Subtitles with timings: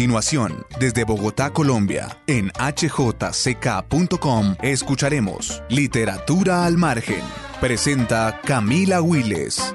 [0.00, 2.96] continuación, desde Bogotá, Colombia, en hjck.com,
[4.62, 7.20] escucharemos Literatura al Margen.
[7.60, 9.74] Presenta Camila Willes.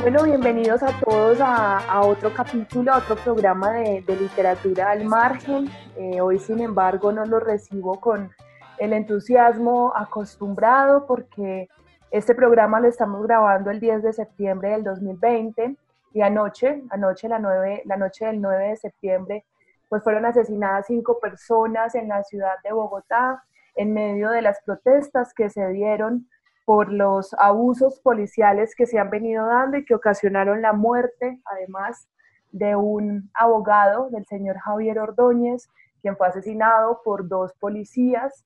[0.00, 5.68] Bueno, bienvenidos a todos a, otro capítulo, a otro programa de, literatura al margen.
[5.96, 8.30] Eh, hoy, sin embargo, no lo recibo con
[8.78, 11.68] el entusiasmo acostumbrado porque
[12.10, 15.76] este programa lo estamos grabando el 10 de septiembre del 2020
[16.14, 19.44] y anoche, anoche la, 9, la noche del 9 de septiembre,
[19.88, 23.44] pues fueron asesinadas cinco personas en la ciudad de Bogotá
[23.74, 26.28] en medio de las protestas que se dieron
[26.64, 32.08] por los abusos policiales que se han venido dando y que ocasionaron la muerte, además
[32.52, 35.68] de un abogado, del señor Javier Ordóñez,
[36.00, 38.44] quien fue asesinado por dos policías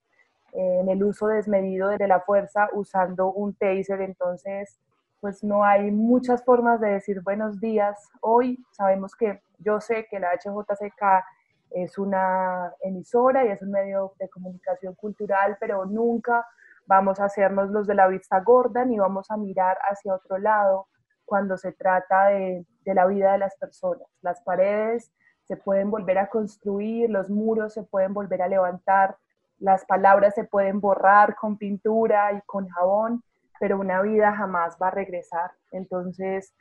[0.53, 4.01] en el uso desmedido de la fuerza usando un taser.
[4.03, 4.79] Entonces,
[5.21, 8.11] pues no hay muchas formas de decir buenos días.
[8.21, 11.25] Hoy sabemos que yo sé que la HJCK
[11.71, 16.47] es una emisora y es un medio de comunicación cultural, pero nunca
[16.87, 20.89] vamos a hacernos los de la vista gorda ni vamos a mirar hacia otro lado
[21.25, 24.09] cuando se trata de, de la vida de las personas.
[24.21, 25.13] Las paredes
[25.47, 29.17] se pueden volver a construir, los muros se pueden volver a levantar,
[29.63, 33.23] las palabras se pueden borrar con pintura y con jabón,
[33.61, 35.53] pero una vida jamás va a regresar.
[35.71, 36.53] Entonces,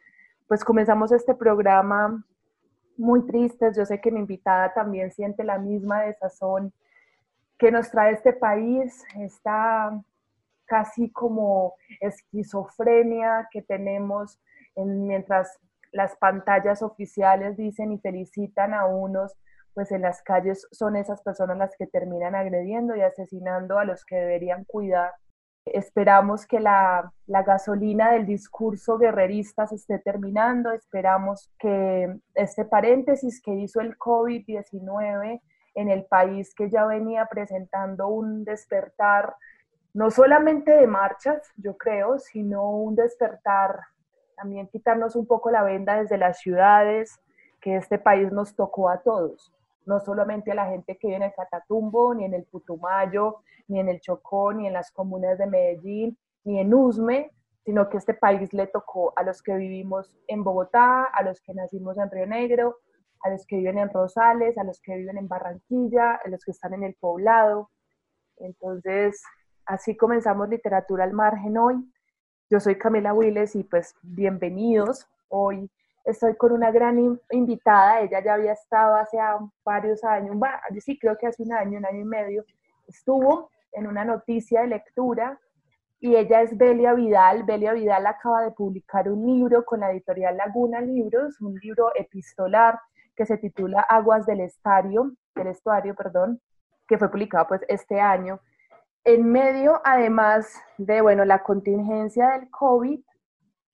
[0.48, 2.24] pues comenzamos este programa
[2.98, 3.76] muy tristes.
[3.76, 6.72] Yo sé que mi invitada también siente la misma desazón
[7.58, 10.00] que nos trae este país, esta
[10.66, 14.40] casi como esquizofrenia que tenemos
[14.76, 15.60] mientras
[15.92, 19.36] las pantallas oficiales dicen y felicitan a unos
[19.74, 24.04] pues en las calles son esas personas las que terminan agrediendo y asesinando a los
[24.06, 25.14] que deberían cuidar.
[25.66, 33.54] Esperamos que la, gasolina del discurso guerrerista se esté terminando, esperamos que este paréntesis que
[33.54, 35.42] hizo el COVID-19
[35.76, 39.36] en el país que ya venía presentando un despertar,
[39.94, 43.80] no solamente de marchas, yo creo, sino un despertar,
[44.36, 47.20] también quitarnos un poco la venda desde las ciudades,
[47.62, 49.54] que este país nos tocó a todos
[49.86, 53.80] no solamente a la gente que vive en el Catatumbo, ni en el Putumayo, ni
[53.80, 57.32] en el Chocó, ni en las comunas de Medellín, ni en Usme,
[57.64, 61.54] sino que este país le tocó a los que vivimos en Bogotá, a los que
[61.54, 62.78] nacimos en Río Negro,
[63.22, 66.52] a los que viven en Rosales, a los que viven en Barranquilla, a los que
[66.52, 67.70] están en el poblado.
[68.38, 69.22] Entonces,
[69.66, 71.76] así comenzamos Literatura al Margen hoy.
[72.50, 75.08] Yo soy Camila Willes y pues bienvenidos.
[75.30, 75.70] Hoy
[76.06, 79.18] estoy con una gran invitada, ella ya había estado hace
[79.64, 80.38] varios años,
[80.80, 82.46] sí creo que hace un año, un año y medio,
[82.88, 85.40] estuvo en una noticia de lectura
[86.00, 87.44] y ella es Belia Vidal.
[87.44, 92.80] Belia Vidal acaba de publicar un libro con la editorial Laguna Libros, un libro epistolar
[93.16, 96.42] que se titula Aguas del Estario, del Estuario, perdón,
[96.88, 98.40] que fue publicado pues este año.
[99.04, 103.00] En medio, además de, bueno, la contingencia del COVID,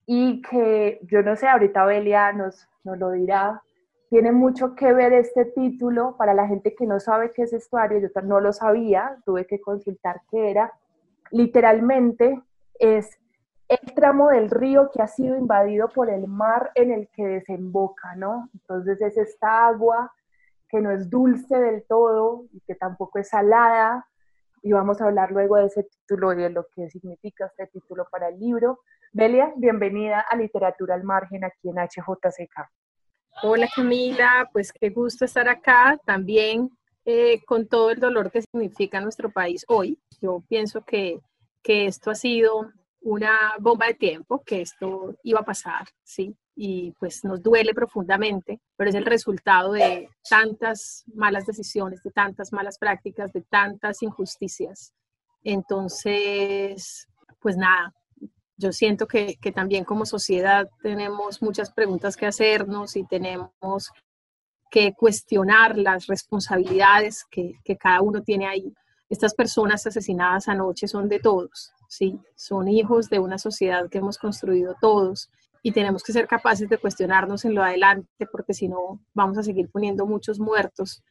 [0.07, 3.61] y que yo no sé, ahorita Belia nos, nos lo dirá,
[4.09, 7.99] tiene mucho que ver este título para la gente que no sabe qué es estuario,
[7.99, 10.71] yo no lo sabía, tuve que consultar qué era.
[11.29, 12.41] Literalmente
[12.79, 13.19] es
[13.67, 18.15] el tramo del río que ha sido invadido por el mar en el que desemboca,
[18.15, 18.49] ¿no?
[18.53, 20.13] Entonces es esta agua
[20.69, 24.07] que no es dulce del todo y que tampoco es salada,
[24.61, 28.07] y vamos a hablar luego de ese título y de lo que significa este título
[28.11, 28.79] para el libro.
[29.11, 32.69] Belia, bienvenida a Literatura al Margen aquí en HJCK.
[33.43, 36.69] Hola Camila, pues qué gusto estar acá también
[37.05, 39.99] eh, con todo el dolor que significa nuestro país hoy.
[40.21, 41.19] Yo pienso que,
[41.61, 46.35] que esto ha sido una bomba de tiempo, que esto iba a pasar, ¿sí?
[46.59, 52.51] Y pues nos duele profundamente, pero es el resultado de tantas malas decisiones, de tantas
[52.51, 54.91] malas prácticas, de tantas injusticias.
[55.43, 57.07] Entonces,
[57.39, 57.93] pues nada,
[58.57, 63.91] yo siento que, también como sociedad tenemos muchas preguntas que hacernos y tenemos
[64.71, 68.73] que cuestionar las responsabilidades que, cada uno tiene ahí.
[69.09, 72.19] Estas personas asesinadas anoche son de todos, ¿sí?
[72.35, 75.29] Son hijos de una sociedad que hemos construido todos
[75.67, 79.43] y tenemos que ser capaces de cuestionarnos en lo adelante porque si no vamos a
[79.43, 81.03] seguir poniendo muchos muertos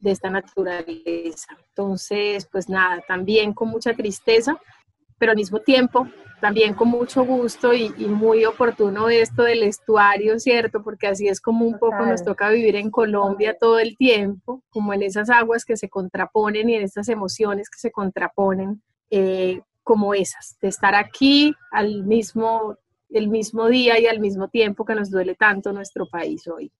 [0.00, 1.48] de esta naturaleza.
[1.68, 4.58] Entonces, pues nada, también con mucha tristeza,
[5.18, 6.08] pero al mismo tiempo
[6.40, 10.82] también con mucho gusto y, muy oportuno esto del estuario, ¿cierto?
[10.82, 14.94] Porque así es como un poco nos toca vivir en Colombia todo el tiempo, como
[14.94, 20.14] en esas aguas que se contraponen y en estas emociones que se contraponen, eh, como
[20.14, 22.78] esas, de estar aquí al mismo
[23.10, 26.72] el mismo día y al mismo tiempo que nos duele tanto nuestro país hoy.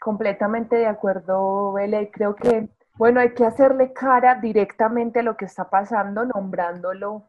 [0.00, 2.10] Completamente de acuerdo, Bele.
[2.12, 7.28] Creo que, bueno, hay que hacerle cara directamente a lo que está pasando, nombrándolo.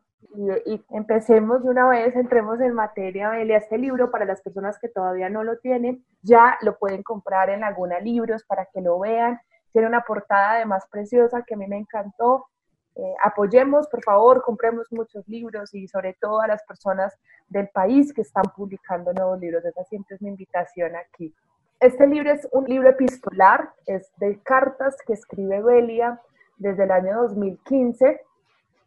[0.66, 3.56] Y, empecemos de una vez, entremos en materia, Bele.
[3.56, 7.64] Este libro, para las personas que todavía no lo tienen, ya lo pueden comprar en
[7.64, 9.40] alguna libros para que lo vean.
[9.72, 12.48] Tiene una portada además preciosa que a mí me encantó
[12.98, 17.16] eh, apoyemos, por favor, compremos muchos libros y sobre todo a las personas
[17.48, 19.64] del país que están publicando nuevos libros.
[19.64, 21.32] Esa siempre es mi invitación aquí.
[21.80, 26.20] Este libro es un libro epistolar, es de cartas que escribe Belia
[26.58, 28.20] desde el año 2015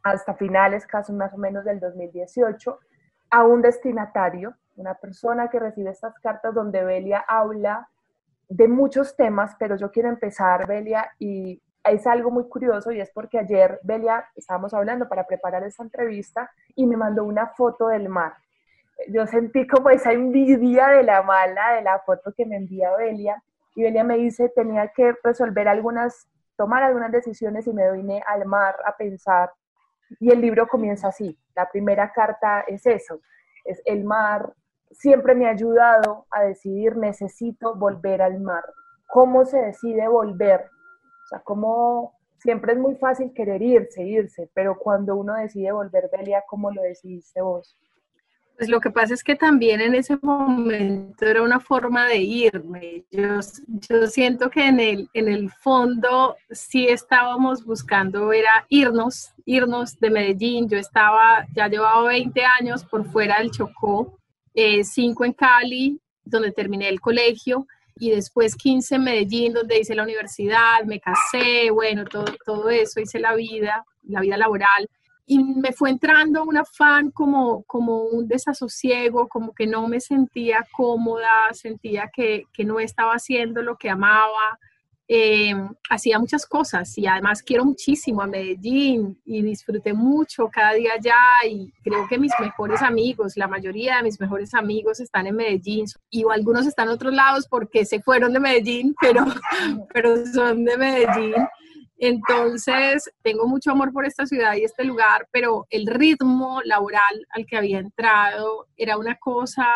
[0.03, 2.81] hasta finales, casi más o menos del 2018,
[3.31, 7.89] a un destinatario, una persona que recibe estas cartas donde Belia habla
[8.49, 13.11] de muchos temas, pero yo quiero empezar, Belia, y es algo muy curioso y es
[13.11, 18.09] porque ayer Belia estábamos hablando para preparar esta entrevista y me mandó una foto del
[18.09, 18.35] mar.
[19.09, 23.43] Yo sentí como esa envidia de la mala de la foto que me envía Belia
[23.75, 28.45] y Belia me dice tenía que resolver algunas, tomar algunas decisiones y me vine al
[28.45, 29.51] mar a pensar
[30.19, 31.39] y el libro comienza así.
[31.55, 33.21] La primera carta es eso,
[33.65, 34.53] es el mar
[34.91, 38.65] siempre me ha ayudado a decidir necesito volver al mar.
[39.07, 40.69] ¿Cómo se decide volver
[41.31, 46.43] sea, como siempre es muy fácil querer irse, irse, pero cuando uno decide volver, Belia,
[46.49, 47.77] ¿cómo lo decidiste vos?
[48.61, 53.07] Pues lo que pasa es que también en ese momento era una forma de irme.
[53.11, 59.99] Yo, yo siento que en el, en el fondo sí estábamos buscando, era irnos, irnos
[59.99, 60.69] de Medellín.
[60.69, 64.19] Yo estaba, ya llevaba 20 años por fuera del Chocó,
[64.55, 67.67] 5 eh, en Cali, donde terminé el colegio,
[68.01, 72.99] y después 15 en Medellín, donde hice la universidad, me casé, bueno, todo, todo eso,
[72.99, 74.89] hice la vida, la vida laboral.
[75.27, 80.67] Y me fue entrando un afán como, como un desasosiego, como que no me sentía
[80.73, 84.59] cómoda, sentía que, que no estaba haciendo lo que amaba,
[85.13, 85.53] eh,
[85.89, 91.17] hacía muchas cosas y además quiero muchísimo a Medellín y disfruté mucho cada día allá
[91.51, 95.87] y creo que mis mejores amigos, la mayoría de mis mejores amigos están en Medellín
[96.11, 99.25] y algunos están en otros lados porque se fueron de Medellín, pero,
[99.93, 101.35] pero son de Medellín.
[101.99, 107.47] Entonces, tengo mucho amor por esta ciudad y este lugar, pero el ritmo laboral al
[107.47, 109.67] que había entrado era una cosa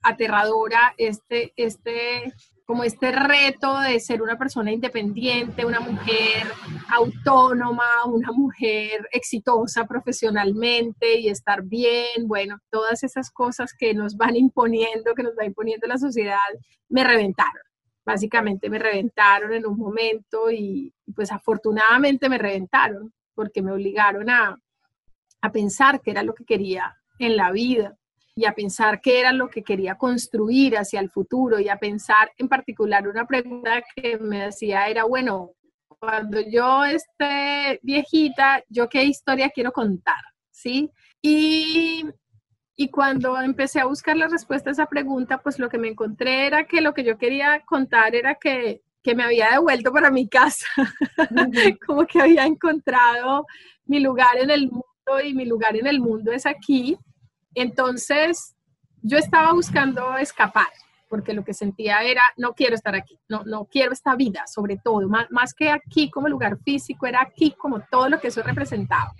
[0.00, 0.94] aterradora.
[0.96, 2.32] Este, este
[2.70, 6.46] como este reto de ser una persona independiente, una mujer
[6.88, 14.36] autónoma, una mujer exitosa profesionalmente y estar bien, bueno, todas esas cosas que nos van
[14.36, 16.38] imponiendo, que nos va imponiendo la sociedad,
[16.88, 17.60] me reventaron.
[18.04, 24.56] Básicamente me reventaron en un momento y pues afortunadamente me reventaron porque me obligaron a,
[25.40, 27.96] a pensar que era lo que quería en la vida
[28.40, 32.32] y a pensar qué era lo que quería construir hacia el futuro y a pensar
[32.38, 35.50] en particular una pregunta que me hacía era, bueno,
[35.86, 40.22] cuando yo esté viejita, ¿yo qué historia quiero contar?
[40.50, 40.90] ¿Sí?
[41.20, 42.06] Y,
[42.76, 46.46] y cuando empecé a buscar la respuesta a esa pregunta, pues lo que me encontré
[46.46, 50.30] era que lo que yo quería contar era que, que me había devuelto para mi
[50.30, 50.66] casa,
[51.86, 53.44] como que había encontrado
[53.84, 54.84] mi lugar en el mundo
[55.22, 56.96] y mi lugar en el mundo es aquí
[57.54, 58.54] entonces,
[59.02, 60.68] yo estaba buscando escapar,
[61.08, 64.76] porque lo que sentía era, no quiero estar aquí, no, no quiero esta vida, sobre
[64.76, 69.12] todo, más, que aquí como lugar físico, era aquí como todo lo que eso representaba.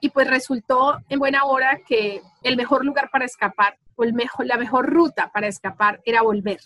[0.00, 4.46] Y pues resultó en buena hora que el mejor lugar para escapar, o el mejor,
[4.46, 6.60] la mejor ruta para escapar era volver.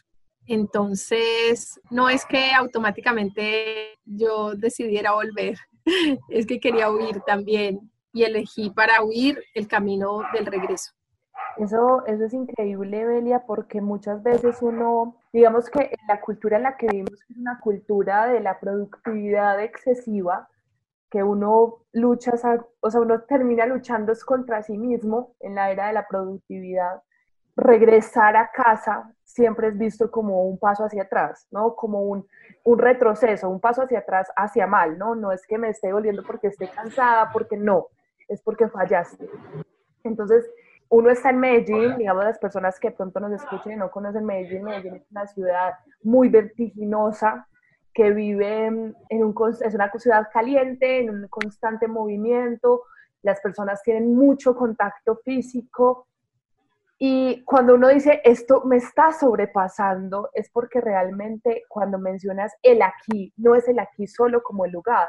[0.46, 5.58] Entonces, no es que automáticamente yo decidiera volver,
[6.28, 10.97] es que quería huir también y elegí para huir el camino del regreso.
[11.58, 16.76] Eso, eso es increíble, Belia, porque muchas veces uno, digamos que la cultura en la
[16.76, 20.48] que vivimos es una cultura de la productividad excesiva,
[21.10, 22.32] que uno lucha,
[22.80, 27.02] o sea, uno termina luchando contra sí mismo en la era de la productividad.
[27.56, 31.74] Regresar a casa siempre es visto como un paso hacia atrás, ¿no?
[31.74, 32.26] Como un,
[32.64, 35.14] un retroceso, un paso hacia atrás, hacia mal, ¿no?
[35.14, 37.88] No es que me esté volviendo porque esté cansada, porque no,
[38.28, 39.28] es porque fallaste.
[40.04, 40.48] Entonces,
[40.90, 44.64] uno está en Medellín, digamos las personas que pronto nos escuchen y no conocen Medellín,
[44.64, 47.46] Medellín es una ciudad muy vertiginosa,
[47.92, 52.82] que vive en un, es una ciudad caliente, en un constante movimiento,
[53.22, 56.06] las personas tienen mucho contacto físico
[56.98, 63.32] y cuando uno dice esto me está sobrepasando, es porque realmente cuando mencionas el aquí,
[63.36, 65.08] no es el aquí solo como el lugar,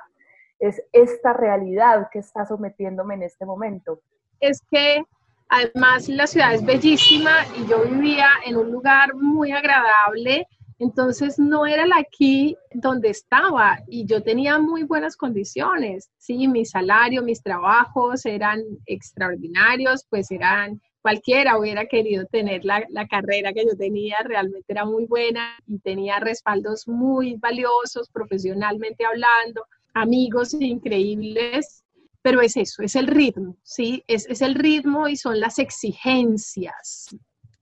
[0.59, 4.01] es esta realidad que está sometiéndome en este momento.
[4.39, 5.03] Es que
[5.49, 11.65] Además, la ciudad es bellísima y yo vivía en un lugar muy agradable, entonces no
[11.65, 17.41] era la aquí donde estaba y yo tenía muy buenas condiciones, sí, mi salario, mis
[17.41, 24.17] trabajos eran extraordinarios, pues eran cualquiera hubiera querido tener la, la, carrera que yo tenía,
[24.23, 31.83] realmente era muy buena y tenía respaldos muy valiosos profesionalmente hablando, amigos increíbles
[32.21, 34.03] pero es eso, es el ritmo, ¿sí?
[34.07, 37.07] Es, es el ritmo y son las exigencias.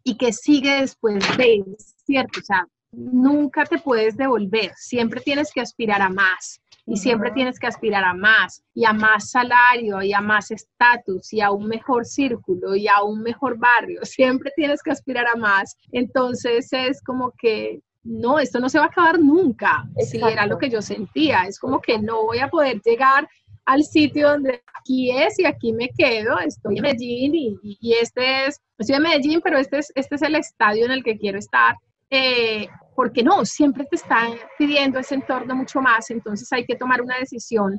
[0.04, 1.64] Y que sigue después de,
[2.06, 2.40] ¿cierto?
[2.40, 7.60] O sea, nunca te puedes devolver, siempre tienes que aspirar a más y siempre tienes
[7.60, 11.68] que aspirar a más y a más salario y a más estatus y a un
[11.68, 15.76] mejor círculo y a un mejor barrio, siempre tienes que aspirar a más.
[15.92, 19.84] Entonces es como que no, esto no se va a acabar nunca.
[20.00, 23.28] Si era lo que yo sentía, es como que no voy a poder llegar
[23.68, 28.62] al sitio donde aquí es y aquí me quedo, estoy en Medellín y, este es,
[28.78, 31.76] estoy en Medellín, pero este es, este es el estadio en el que quiero estar.
[32.10, 37.02] Eh, porque no, siempre te están pidiendo ese entorno mucho más, entonces hay que tomar
[37.02, 37.78] una decisión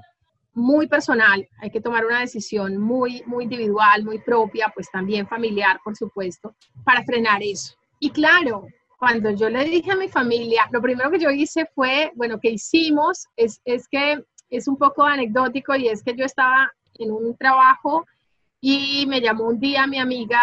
[0.52, 5.80] muy personal, hay que tomar una decisión muy, muy individual, muy propia, pues también familiar,
[5.82, 6.54] por supuesto,
[6.84, 7.74] para frenar eso.
[7.98, 8.66] Y claro,
[8.98, 12.50] cuando yo le dije a mi familia, lo primero que yo hice fue, bueno, que
[12.50, 17.36] hicimos es, es que es un poco anecdótico y es que yo estaba en un
[17.36, 18.06] trabajo
[18.60, 20.40] y me llamó un día mi amiga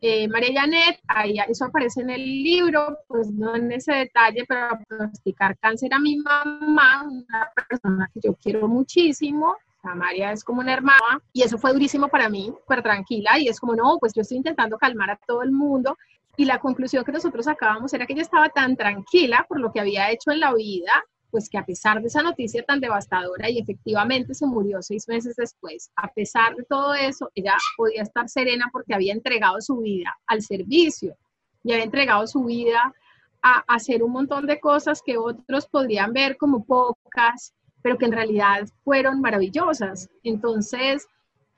[0.00, 4.66] eh, María Janet, ahí eso aparece en el libro, pues no en ese detalle, pero
[4.66, 10.42] a pronosticar cáncer a mi mamá, una persona que yo quiero muchísimo, la María es
[10.42, 13.98] como una hermana, y eso fue durísimo para mí, súper tranquila, y es como, no,
[14.00, 15.96] pues yo estoy intentando calmar a todo el mundo,
[16.36, 19.80] y la conclusión que nosotros sacábamos era que ella estaba tan tranquila por lo que
[19.80, 23.58] había hecho en la vida, pues que a pesar de esa noticia tan devastadora y
[23.58, 28.68] efectivamente se murió seis meses después, a pesar de todo eso, ella podía estar serena
[28.70, 31.16] porque había entregado su vida al servicio
[31.64, 32.94] y había entregado su vida
[33.42, 38.12] a hacer un montón de cosas que otros podrían ver como pocas, pero que en
[38.12, 40.08] realidad fueron maravillosas.
[40.22, 41.08] Entonces,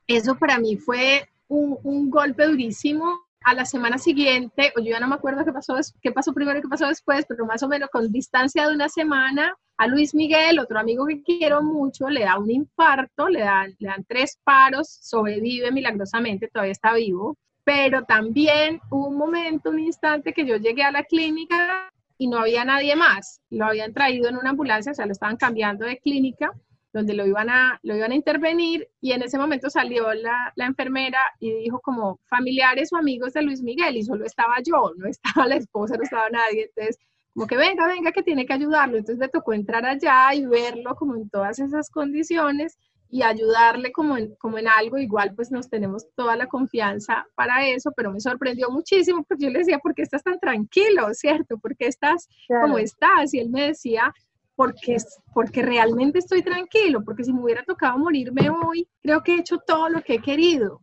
[0.07, 5.01] eso para mí fue un, un golpe durísimo a la semana siguiente, o yo ya
[5.01, 7.69] no me acuerdo qué pasó, qué pasó primero y qué pasó después, pero más o
[7.69, 12.25] menos con distancia de una semana, a Luis Miguel, otro amigo que quiero mucho, le
[12.25, 18.05] da un infarto, le dan, le dan tres paros, sobrevive milagrosamente, todavía está vivo, pero
[18.05, 22.65] también hubo un momento, un instante que yo llegué a la clínica y no había
[22.65, 26.53] nadie más, lo habían traído en una ambulancia, o sea, lo estaban cambiando de clínica
[26.97, 28.89] donde lo iban a, lo iban a intervenir.
[29.01, 33.43] Y en ese momento salió la, la, enfermera y dijo como familiares o amigos de
[33.43, 36.99] Luis Miguel y solo estaba yo, no estaba la esposa, no estaba nadie, entonces
[37.37, 40.95] como que venga, venga, que tiene que ayudarlo, entonces le tocó entrar allá y verlo
[40.95, 42.79] como en todas esas condiciones
[43.11, 47.69] y ayudarle como en, como en algo, igual pues nos tenemos toda la confianza para
[47.69, 51.59] eso, pero me sorprendió muchísimo porque yo le decía, ¿por qué estás tan tranquilo, cierto?
[51.59, 53.35] ¿Por qué estás como estás?
[53.35, 54.15] Y él me decía,
[54.55, 54.97] porque,
[55.35, 59.59] porque realmente estoy tranquilo, porque si me hubiera tocado morirme hoy, creo que he hecho
[59.59, 60.81] todo lo que he querido.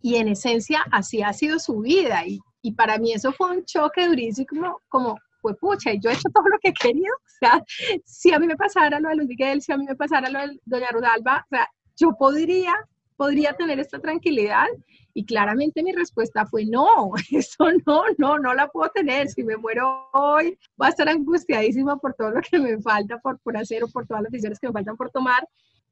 [0.00, 2.24] Y en esencia, así ha sido su vida.
[2.24, 6.28] Y, y para mí eso fue un choque durísimo, como, fue pucha, yo he hecho
[6.34, 7.14] todo lo que he querido.
[7.14, 7.62] O sea,
[8.04, 10.40] si a mí me pasara lo de Luis Miguel, si a mí me pasara lo
[10.40, 12.74] de Doña Rodalba, o sea, yo podría,
[13.16, 14.66] podría tener esta tranquilidad
[15.14, 19.28] y claramente mi respuesta fue no, eso no, no, no la puedo tener.
[19.28, 23.38] Si me muero hoy, voy a estar angustiadísima por todo lo que me falta por,
[23.40, 25.46] por hacer o por todas las decisiones que me faltan por tomar.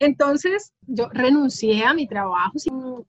[0.04, 2.52] Entonces yo renuncié a mi trabajo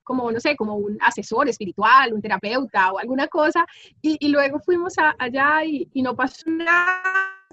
[0.04, 3.66] como, no sé, como un asesor espiritual, un terapeuta o alguna cosa,
[4.02, 7.04] y, luego fuimos allá y, y no pasó nada.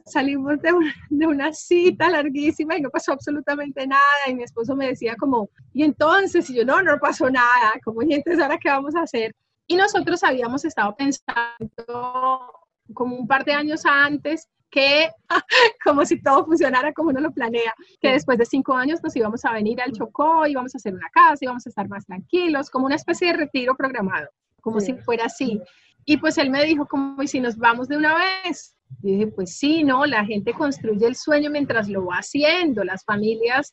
[0.05, 4.75] Salimos de una, de una, cita larguísima y no pasó absolutamente nada y mi esposo
[4.75, 8.59] me decía como, y entonces, y yo no, no pasó nada, como, y entonces ahora
[8.59, 9.35] qué vamos a hacer?
[9.67, 12.53] Y nosotros habíamos estado pensando
[12.95, 15.11] como un par de años antes que,
[15.85, 19.45] como si todo funcionara como uno lo planea, que después de cinco años nos íbamos
[19.45, 22.87] a venir al Chocó, íbamos a hacer una casa, íbamos a estar más tranquilos, como
[22.87, 24.29] una especie de retiro programado,
[24.61, 25.61] como si fuera así.
[26.05, 28.75] Y pues él me dijo como, ¿y si nos vamos de una vez?
[29.03, 32.83] Y dije, pues sí, no, la gente construye el sueño mientras lo va haciendo.
[32.83, 33.73] Las familias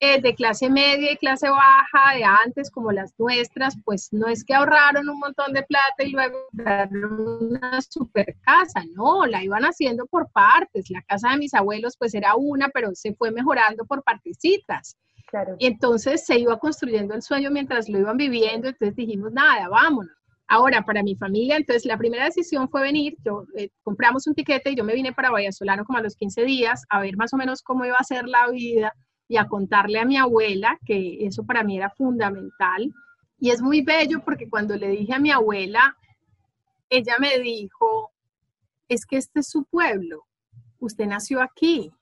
[0.00, 4.44] eh, de clase media y clase baja de antes, como las nuestras, pues no es
[4.44, 9.64] que ahorraron un montón de plata y luego compraron una super casa, no, la iban
[9.64, 10.90] haciendo por partes.
[10.90, 14.96] La casa de mis abuelos, pues era una, pero se fue mejorando por partecitas.
[15.26, 15.56] Claro.
[15.58, 20.12] Y entonces se iba construyendo el sueño mientras lo iban viviendo, entonces dijimos, nada, vámonos.
[20.50, 24.70] Ahora, para mi familia, entonces la primera decisión fue venir, yo eh, compramos un tiquete
[24.70, 27.36] y yo me vine para Vallasolano como a los 15 días a ver más o
[27.36, 28.94] menos cómo iba a ser la vida
[29.28, 32.92] y a contarle a mi abuela, que eso para mí era fundamental.
[33.38, 35.96] Y es muy bello porque cuando le dije a mi abuela,
[36.90, 38.10] ella me dijo,
[38.88, 40.24] es que este es su pueblo,
[40.80, 41.92] usted nació aquí,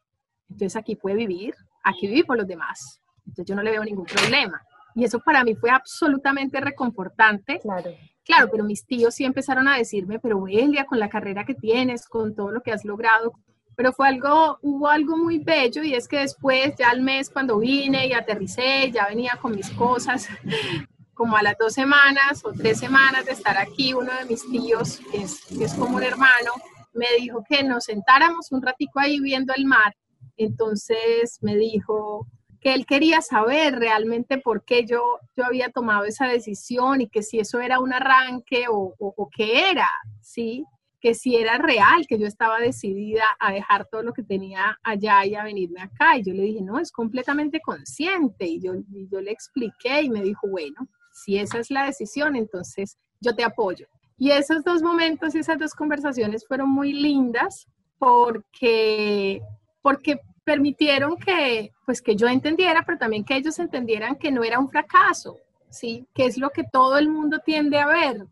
[0.49, 4.07] entonces aquí puede vivir, aquí vive por los demás, entonces yo no le veo ningún
[4.07, 4.63] problema.
[4.95, 7.59] Y eso para mí fue absolutamente reconfortante.
[7.61, 7.91] Claro.
[8.25, 12.09] Claro, pero mis tíos sí empezaron a decirme, pero Elia, con la carrera que tienes,
[12.09, 13.35] con todo lo que has logrado,
[13.77, 17.59] pero fue algo, hubo algo muy bello y es que después, ya al mes cuando
[17.59, 20.29] vine y aterricé, ya venía con mis cosas,
[21.15, 25.01] como a las dos semanas o tres semanas de estar aquí, uno de mis tíos,
[25.11, 26.53] que es, que es como un hermano,
[26.93, 29.95] me dijo que nos sentáramos un ratico ahí viendo el mar.
[30.37, 32.27] Entonces me dijo,
[32.67, 37.23] que él quería saber realmente por qué yo, yo había tomado esa decisión y que
[37.23, 39.89] si eso era un arranque o, o, qué era,
[40.21, 40.65] ¿sí?
[41.07, 45.25] Que si era real, que yo estaba decidida a dejar todo lo que tenía allá
[45.25, 46.19] y a venirme acá.
[46.19, 48.45] Y yo le dije, no, es completamente consciente.
[48.45, 48.73] Y yo,
[49.09, 53.45] yo le expliqué y me dijo, bueno, si esa es la decisión, entonces yo te
[53.45, 53.87] apoyo.
[54.19, 59.43] Y esos dos momentos y esas dos conversaciones fueron muy lindas porque,
[59.83, 64.59] porque permitieron que, pues, que yo entendiera, pero también que ellos entendieran que no era
[64.59, 65.39] un fracaso,
[65.71, 66.05] ¿sí?
[66.13, 68.27] Que es lo que todo el mundo tiende a ver.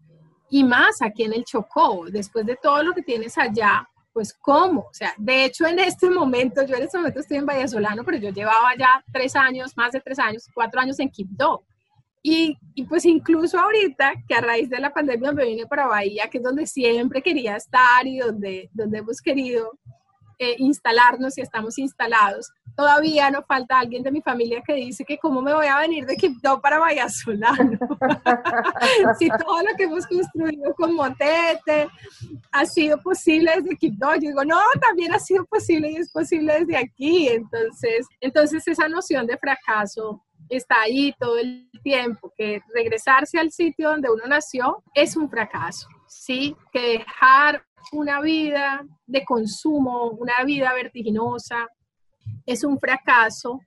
[0.55, 4.83] Y más aquí en el Chocó, después de todo lo que tienes allá, pues cómo,
[4.83, 8.19] o sea, de hecho en este momento, yo en este momento estoy en Vallasolano, pero
[8.19, 11.65] yo llevaba ya tres años, más de tres años, cuatro años en Quibdó.
[12.23, 16.29] Y, y, pues incluso ahorita, que a raíz de la pandemia me vine para Bahía,
[16.31, 19.77] que es donde siempre quería estar y donde, donde hemos querido
[20.39, 22.51] eh, instalarnos y estamos instalados.
[22.77, 26.07] Todavía no falta alguien de mi familia que dice que cómo me voy a venir
[26.07, 27.79] de Quibdó para Vallasolano.
[29.19, 31.89] si todo lo que hemos construido con Motete
[32.51, 36.61] ha sido posible desde Quibdó, yo digo, no, también ha sido posible y es posible
[36.61, 37.29] desde aquí.
[37.29, 43.91] Entonces, entonces esa noción de fracaso está ahí todo el tiempo, que regresarse al sitio
[43.91, 46.57] donde uno nació es un fracaso, ¿sí?
[46.73, 51.69] Que dejar una vida de consumo, una vida vertiginosa,
[52.47, 53.61] es un fracaso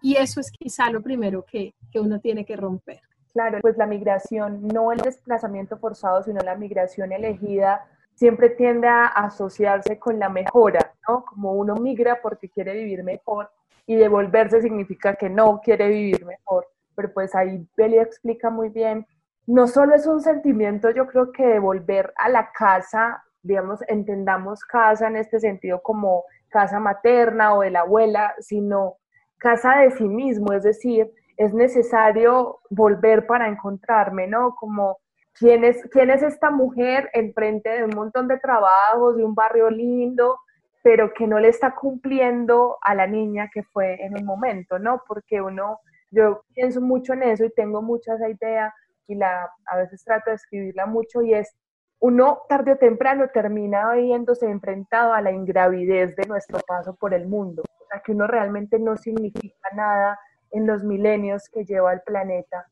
[0.00, 3.00] y eso es quizá lo primero que, que uno tiene que romper.
[3.32, 9.06] Claro, pues la migración, no el desplazamiento forzado, sino la migración elegida, siempre tiende a
[9.06, 11.24] asociarse con la mejora, ¿no?
[11.24, 13.50] Como uno migra porque quiere vivir mejor
[13.86, 16.68] y devolverse significa que no quiere vivir mejor.
[16.94, 19.06] Pero pues ahí Belia explica muy bien,
[19.46, 24.64] no solo es un sentimiento, yo creo que de volver a la casa digamos, entendamos
[24.64, 28.96] casa en este sentido como casa materna o de la abuela, sino
[29.38, 34.54] casa de sí mismo, es decir, es necesario volver para encontrarme, ¿no?
[34.54, 34.98] Como
[35.34, 39.70] quién es, quién es esta mujer enfrente de un montón de trabajos, de un barrio
[39.70, 40.38] lindo,
[40.82, 45.02] pero que no le está cumpliendo a la niña que fue en un momento, ¿no?
[45.06, 48.74] Porque uno, yo pienso mucho en eso y tengo mucha esa idea
[49.06, 51.54] y la, a veces trato de escribirla mucho y es
[52.02, 57.28] uno tarde o temprano termina viéndose enfrentado a la ingravidez de nuestro paso por el
[57.28, 60.18] mundo, o sea, que uno realmente no significa nada
[60.50, 62.66] en los milenios que lleva el planeta.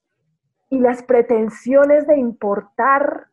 [0.68, 3.28] Y las pretensiones de importar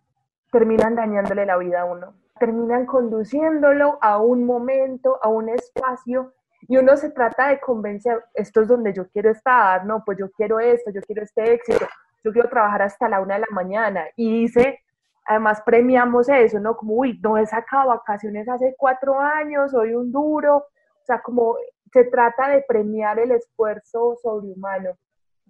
[0.52, 6.32] terminan dañándole la vida a uno, terminan conduciéndolo a un momento, a un espacio,
[6.68, 10.30] y uno se trata de convencer, esto es donde yo quiero estar, no, pues yo
[10.30, 11.88] quiero esto, yo quiero este éxito,
[12.24, 14.82] yo quiero trabajar hasta la una de la mañana, y dice
[15.28, 16.78] además premiamos eso, ¿no?
[16.78, 21.58] Como, uy, no he sacado vacaciones hace cuatro años, soy un duro, o sea, como
[21.92, 24.98] se trata de premiar el esfuerzo sobrehumano.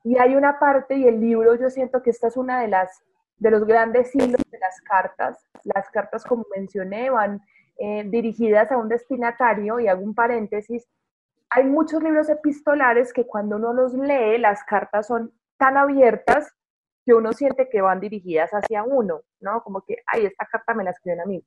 [0.04, 3.04] Y hay una parte, y el libro, yo siento que esta es una de las
[3.38, 5.38] de los grandes hilos de las cartas.
[5.64, 7.40] Las cartas, como mencioné, van
[7.78, 10.88] eh, dirigidas a un destinatario, y hago un paréntesis.
[11.52, 16.52] Hay muchos libros epistolares que cuando uno los lee, las cartas son tan abiertas
[17.08, 19.64] que uno siente que van dirigidas hacia uno, ¿no?
[19.64, 21.42] Como que, ay, esta carta me la escriben a mí.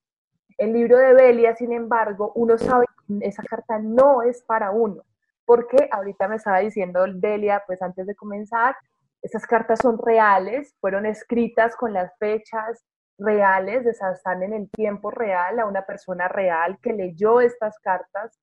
[0.56, 5.02] El libro de Belia, sin embargo, uno sabe que esa carta no es para uno,
[5.44, 8.74] porque ahorita me estaba diciendo Belia, pues antes de comenzar,
[9.20, 12.82] esas cartas son reales, fueron escritas con las fechas
[13.18, 18.40] reales, están en el tiempo real, a una persona real que leyó estas cartas.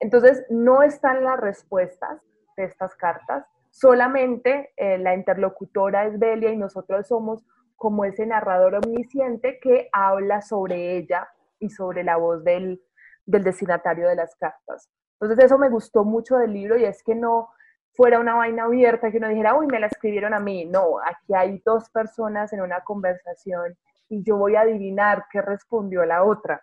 [0.00, 2.20] Entonces, no están las respuestas
[2.58, 8.76] de estas cartas, solamente eh, la interlocutora es Belia y nosotros somos como ese narrador
[8.76, 12.80] omnisciente que habla sobre ella y sobre la voz del,
[13.26, 14.88] del destinatario de las cartas.
[15.20, 17.48] Entonces eso me gustó mucho del libro y es que no
[17.94, 20.64] fuera una vaina abierta que uno dijera, uy, me la escribieron a mí.
[20.64, 23.76] No, aquí hay dos personas en una conversación
[24.08, 26.62] y yo voy a adivinar qué respondió la otra.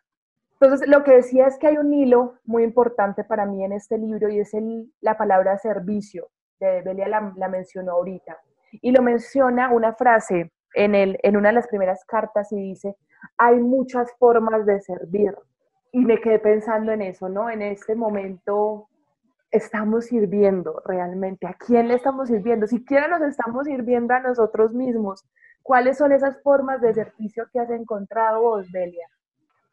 [0.62, 3.98] Entonces, lo que decía es que hay un hilo muy importante para mí en este
[3.98, 6.30] libro y es el, la palabra servicio.
[6.60, 8.38] Belia la, mencionó ahorita.
[8.82, 12.96] Y lo menciona una frase en, el, en una de las primeras cartas y dice,
[13.38, 15.36] hay muchas formas de servir.
[15.92, 17.50] Y me quedé pensando en eso, ¿no?
[17.50, 18.88] En este momento
[19.52, 25.26] estamos sirviendo realmente, a quién le estamos sirviendo, siquiera nos estamos sirviendo a nosotros mismos.
[25.64, 29.08] ¿Cuáles son esas formas de servicio que has encontrado vos, Delia?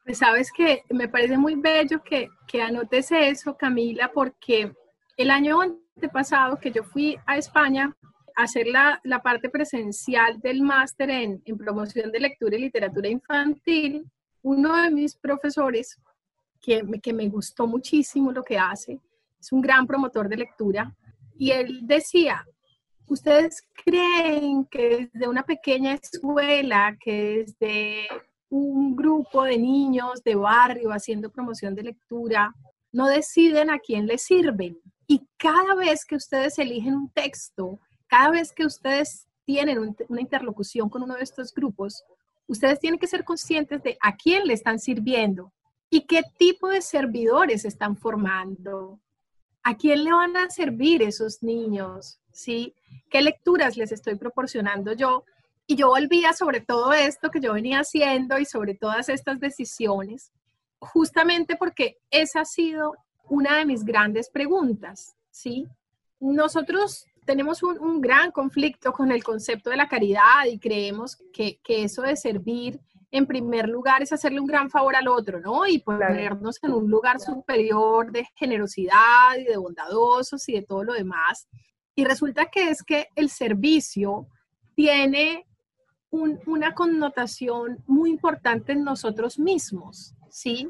[0.05, 4.73] Pues sabes que me parece muy bello que, que anotes eso, Camila, porque
[5.17, 5.59] el año
[5.97, 7.97] antepasado que yo fui a España
[8.37, 13.09] a hacer la, la parte presencial del máster en, en promoción de lectura y literatura
[13.09, 14.05] infantil,
[14.43, 15.99] uno de mis profesores,
[16.61, 19.01] que, que me gustó muchísimo lo que hace,
[19.41, 20.95] es un gran promotor de lectura,
[21.39, 22.45] y él decía,
[23.07, 28.09] ¿ustedes creen que desde una pequeña escuela, que desde
[28.51, 32.55] un grupo de niños de barrio haciendo promoción de lectura,
[32.93, 34.79] no deciden a quién le sirven?
[35.07, 40.89] Y cada vez que ustedes eligen un texto, cada vez que ustedes tienen una interlocución
[40.89, 42.05] con uno de estos grupos,
[42.49, 45.53] ustedes tienen que ser conscientes de a quién le están sirviendo
[45.89, 49.01] y qué tipo de servidores están formando.
[49.63, 52.21] ¿A quién le van a servir esos niños?
[52.33, 52.75] ¿Sí?
[53.11, 55.25] ¿Qué lecturas les estoy proporcionando yo?
[55.67, 60.33] Y yo volvía sobre todo esto que yo venía haciendo y sobre todas estas decisiones,
[60.79, 62.95] justamente porque esa ha sido
[63.29, 65.67] una de mis grandes preguntas, ¿sí?
[66.21, 71.83] Nosotros tenemos un, gran conflicto con el concepto de la caridad y creemos que, que,
[71.83, 75.67] eso de servir en primer lugar es hacerle un gran favor al otro, ¿no?
[75.67, 80.93] Y ponernos en un lugar superior de generosidad y de bondadosos y de todo lo
[80.95, 81.49] demás.
[81.95, 84.29] Y resulta que es que el servicio
[84.75, 85.47] tiene
[86.11, 90.69] una connotación muy importante en nosotros mismos, ¿sí?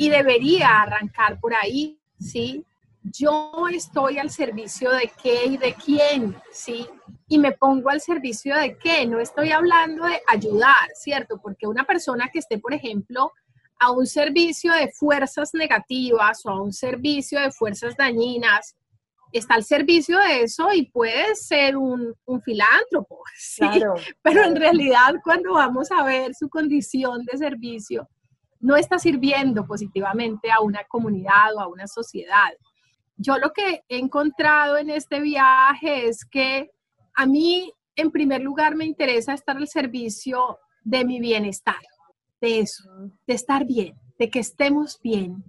[0.00, 2.64] Y debería arrancar por ahí, ¿sí?
[3.02, 6.86] Yo estoy al servicio de qué y de quién, ¿sí?
[7.28, 11.38] Y me pongo al servicio de qué, no estoy hablando de ayudar, ¿cierto?
[11.42, 13.30] Porque una persona que esté, por ejemplo,
[13.78, 18.74] a un servicio de fuerzas negativas o a un servicio de fuerzas dañinas,
[19.32, 23.68] está al servicio de eso y puede ser un, filántropo, ¿sí?
[24.22, 28.08] pero en realidad cuando vamos a ver su condición de servicio,
[28.60, 32.50] no está sirviendo positivamente a una comunidad o a una sociedad.
[33.16, 36.70] Yo lo que he encontrado en este viaje es que
[37.14, 41.80] a mí, en primer lugar, me interesa estar al servicio de mi bienestar,
[42.40, 42.84] de eso,
[43.26, 45.44] de estar bien, de que estemos bien,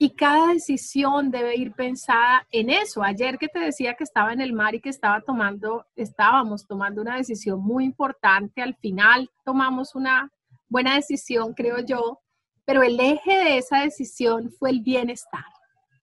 [0.00, 3.02] y cada decisión debe ir pensada en eso.
[3.02, 7.02] Ayer que te decía que estaba en el mar y que estaba tomando, estábamos tomando
[7.02, 10.30] una decisión muy importante, al final tomamos una
[10.68, 12.20] buena decisión, creo yo,
[12.68, 15.46] pero el eje de esa decisión fue el bienestar.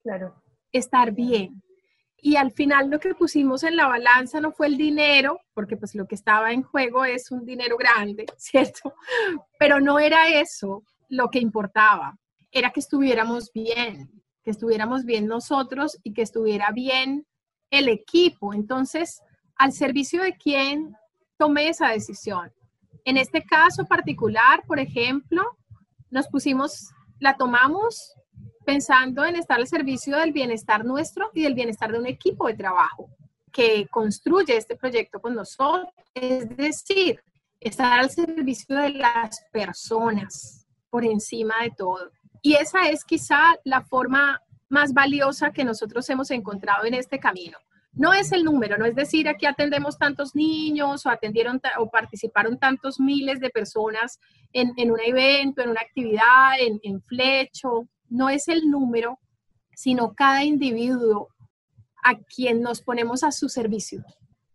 [0.01, 0.41] Claro.
[0.71, 1.61] Estar bien.
[2.17, 5.93] Y al final lo que pusimos en la balanza no fue el dinero, porque pues
[5.93, 8.95] lo que estaba en juego es un dinero grande, ¿cierto?
[9.59, 12.17] Pero no era eso lo que importaba
[12.51, 14.09] era que estuviéramos bien,
[14.43, 17.27] que estuviéramos bien nosotros y que estuviera bien
[17.69, 18.55] el equipo.
[18.55, 19.21] Entonces,
[19.55, 20.95] al servicio de quién
[21.37, 22.51] tomé esa decisión.
[23.03, 25.59] En este caso particular, por ejemplo,
[26.09, 26.89] nos pusimos,
[27.19, 28.13] la tomamos
[28.65, 32.55] pensando en estar al servicio del bienestar nuestro y del bienestar de un equipo de
[32.55, 33.09] trabajo
[33.51, 35.87] que construye este proyecto con nosotros.
[36.13, 37.21] Es decir,
[37.59, 42.11] estar al servicio de las personas por encima de todo.
[42.41, 47.57] Y esa es quizá la forma más valiosa que nosotros hemos encontrado en este camino.
[47.95, 52.59] No es el número, no es decir, aquí atendemos tantos niños o atendieron o participaron
[52.59, 54.19] tantos miles de personas
[54.51, 57.87] en, un evento, en una actividad, en, en flecho.
[58.09, 59.19] No es el número,
[59.73, 61.29] sino cada individuo
[62.03, 64.03] a quien nos ponemos a su servicio.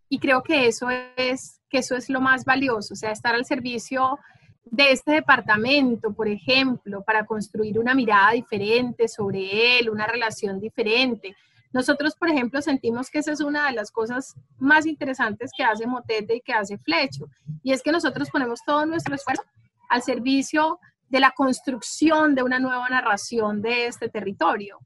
[0.08, 3.44] Y creo que eso es, que eso es lo más valioso, o sea, estar al
[3.44, 4.18] servicio
[4.64, 11.34] de este departamento, por ejemplo, para construir una mirada diferente sobre él, una relación diferente.
[11.72, 15.86] Nosotros, por ejemplo, sentimos que esa es una de las cosas más interesantes que hace
[15.86, 17.26] Motete y que hace Flecho,
[17.62, 19.44] y es que nosotros ponemos todo nuestro esfuerzo
[19.88, 20.78] al servicio
[21.08, 24.78] de la construcción de una nueva narración de este territorio.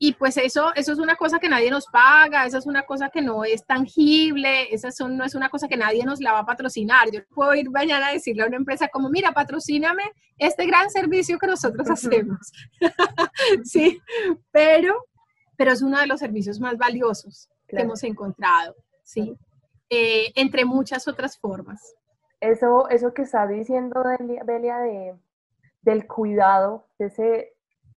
[0.00, 3.10] Y pues eso, eso es una cosa que nadie nos paga, esa es una cosa
[3.10, 6.46] que no es tangible, esa no es una cosa que nadie nos la va a
[6.46, 7.10] patrocinar.
[7.10, 10.04] Yo puedo ir mañana a decirle a una empresa como, mira, patrocíname
[10.38, 12.38] este gran servicio que nosotros hacemos.
[13.64, 14.00] sí,
[14.52, 15.04] pero,
[15.58, 19.36] pero es uno de los servicios más valiosos que hemos encontrado, ¿sí?
[19.90, 21.96] Eh, entre muchas otras formas.
[22.40, 24.04] Eso, eso que está diciendo
[24.46, 25.16] Delia, de,
[25.82, 27.56] del cuidado, de ese,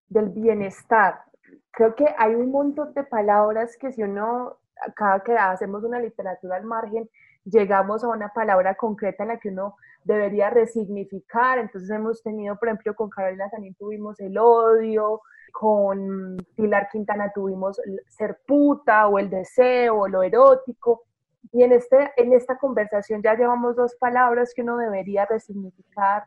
[0.09, 1.21] del bienestar,
[1.69, 4.57] creo que hay un montón de palabras que si uno
[4.95, 7.07] cada que hacemos una literatura al margen,
[7.45, 11.59] llegamos a una palabra concreta en la que uno debería resignificar.
[11.59, 17.79] Entonces hemos tenido, por ejemplo, con Carolina Sanín tuvimos el odio, con Pilar Quintana tuvimos
[18.07, 21.03] ser puta o el deseo o lo erótico.
[21.51, 26.25] Y en, este, en esta conversación ya llevamos dos palabras que uno debería resignificar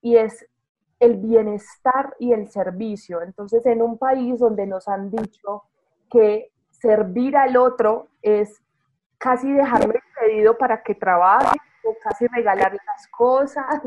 [0.00, 0.46] y es
[0.98, 3.22] el bienestar y el servicio.
[3.22, 5.64] Entonces, en un país donde nos han dicho
[6.10, 8.62] que servir al otro es
[9.18, 9.94] casi dejarlo
[10.36, 13.82] pedido para que trabaje o casi regalarle las cosas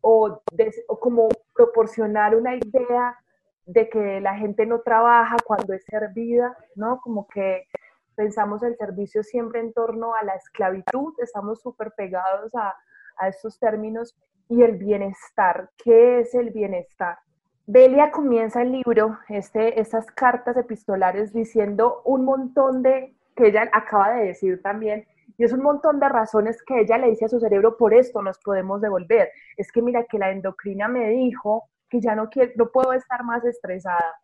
[0.00, 0.40] o,
[0.88, 3.18] o como proporcionar una idea
[3.66, 7.00] de que la gente no trabaja cuando es servida, ¿no?
[7.00, 7.66] Como que
[8.14, 12.74] pensamos el servicio siempre en torno a la esclavitud, estamos súper pegados a,
[13.18, 14.16] a estos términos
[14.48, 15.70] y el bienestar.
[15.76, 17.18] ¿Qué es el bienestar?
[17.66, 24.14] Belia comienza el libro, este, estas cartas epistolares, diciendo un montón de, que ella acaba
[24.14, 27.40] de decir también, y es un montón de razones que ella le dice a su
[27.40, 29.30] cerebro, por esto nos podemos devolver.
[29.56, 33.24] Es que mira que la endocrina me dijo que ya no, quiero, no puedo estar
[33.24, 34.20] más estresada.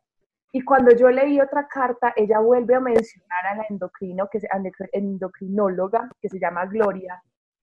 [0.53, 4.47] Y cuando yo leí otra carta, ella vuelve a mencionar a la endocrino, que es
[4.93, 7.23] endocrinóloga, que se llama Gloria,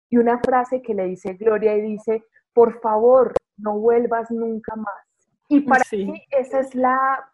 [0.09, 5.07] y una frase que le dice Gloria y dice, por favor, no vuelvas nunca más.
[5.49, 7.31] Y para mí esa es la,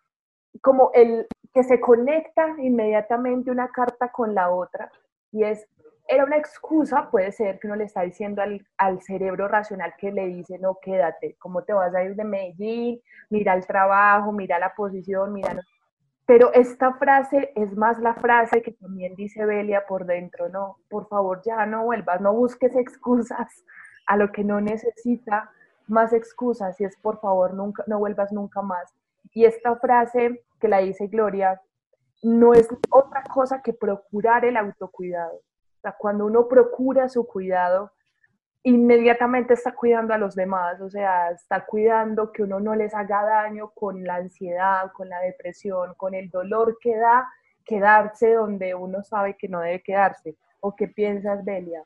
[0.60, 4.90] como el que se conecta inmediatamente una carta con la otra,
[5.32, 5.66] y es,
[6.08, 10.12] era una excusa, puede ser que uno le está diciendo al, al, cerebro racional que
[10.12, 13.00] le dice, no, quédate, ¿cómo te vas a ir de Medellín?
[13.30, 15.60] Mira el trabajo, mira la posición, mira...
[16.26, 21.06] Pero esta frase es más la frase que también dice Belia por dentro, no, por
[21.06, 23.64] favor ya no vuelvas, no busques excusas
[24.06, 25.52] a lo que no necesita
[25.86, 28.92] más excusas y es por favor nunca, no vuelvas nunca más.
[29.34, 31.60] Y esta frase que la dice Gloria
[32.24, 35.40] no es otra cosa que procurar el autocuidado
[35.92, 37.92] cuando uno procura su cuidado,
[38.62, 43.22] inmediatamente está cuidando a los demás, o sea, está cuidando que uno no les haga
[43.22, 47.28] daño con la ansiedad, con la depresión, con el dolor que da
[47.64, 50.36] quedarse donde uno sabe que no debe quedarse.
[50.60, 51.84] ¿O qué piensas, Belia?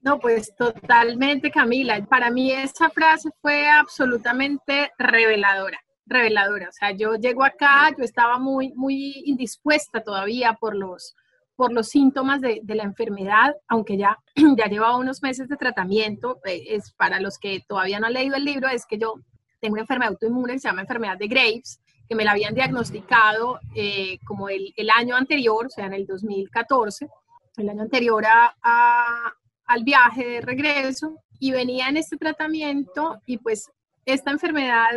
[0.00, 2.04] No, pues totalmente, Camila.
[2.06, 6.68] Para mí esa frase fue absolutamente reveladora, reveladora.
[6.68, 11.14] O sea, yo llego acá, yo estaba muy, muy indispuesta todavía por los,
[11.58, 14.16] por los síntomas de, la enfermedad, aunque ya,
[14.56, 18.36] ya llevaba unos meses de tratamiento, eh, es para los que todavía no han leído
[18.36, 19.14] el libro, es que yo
[19.60, 23.58] tengo una enfermedad autoinmune que se llama enfermedad de Graves, que me la habían diagnosticado
[23.74, 27.08] eh, como el, año anterior, o sea, en el 2014,
[27.56, 33.68] el año anterior a, al viaje de regreso, y venía en este tratamiento y pues
[34.04, 34.90] esta enfermedad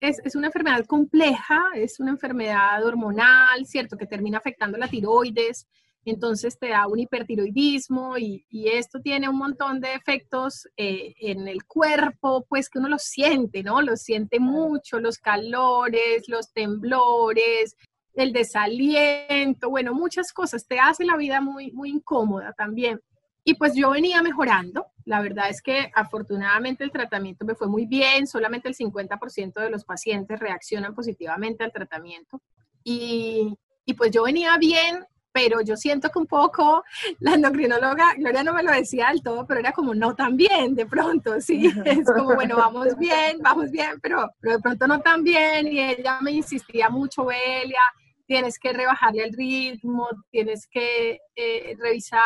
[0.00, 3.96] es, es, una enfermedad compleja, es una enfermedad hormonal, ¿cierto?
[3.96, 5.66] Que termina afectando la tiroides,
[6.10, 11.64] entonces te da un hipertiroidismo y, esto tiene un montón de efectos eh, en el
[11.64, 13.82] cuerpo, pues que uno lo siente, ¿no?
[13.82, 17.76] Lo siente mucho, los calores, los temblores,
[18.14, 23.00] el desaliento, bueno, muchas cosas, te hace la vida muy, muy incómoda también.
[23.44, 27.84] Y pues yo venía mejorando, la verdad es que afortunadamente el tratamiento me fue muy
[27.86, 32.40] bien, solamente el 50% de los pacientes reaccionan positivamente al tratamiento.
[32.82, 36.84] Y, y pues yo venía bien pero yo siento que un poco
[37.18, 40.76] la endocrinóloga, Gloria no me lo decía del todo, pero era como no tan bien
[40.76, 45.00] de pronto, sí, es como bueno, vamos bien, vamos bien, pero, pero de pronto no
[45.00, 47.80] tan bien y ella me insistía mucho, Belia,
[48.26, 52.22] tienes que rebajarle el ritmo, tienes que eh, revisar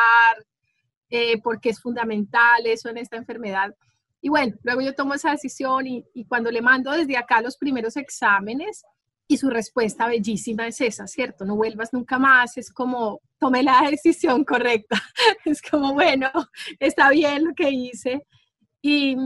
[1.08, 3.74] eh, porque es fundamental eso en esta enfermedad.
[4.20, 7.56] Y bueno, luego yo tomo esa decisión y, y cuando le mando desde acá los
[7.56, 8.84] primeros exámenes,
[9.30, 11.44] y su respuesta bellísima es esa, ¿cierto?
[11.44, 14.96] No vuelvas nunca más, es como, tomé la decisión correcta,
[15.44, 16.30] es como, bueno,
[16.80, 18.26] está bien lo que hice.
[18.80, 19.16] Y,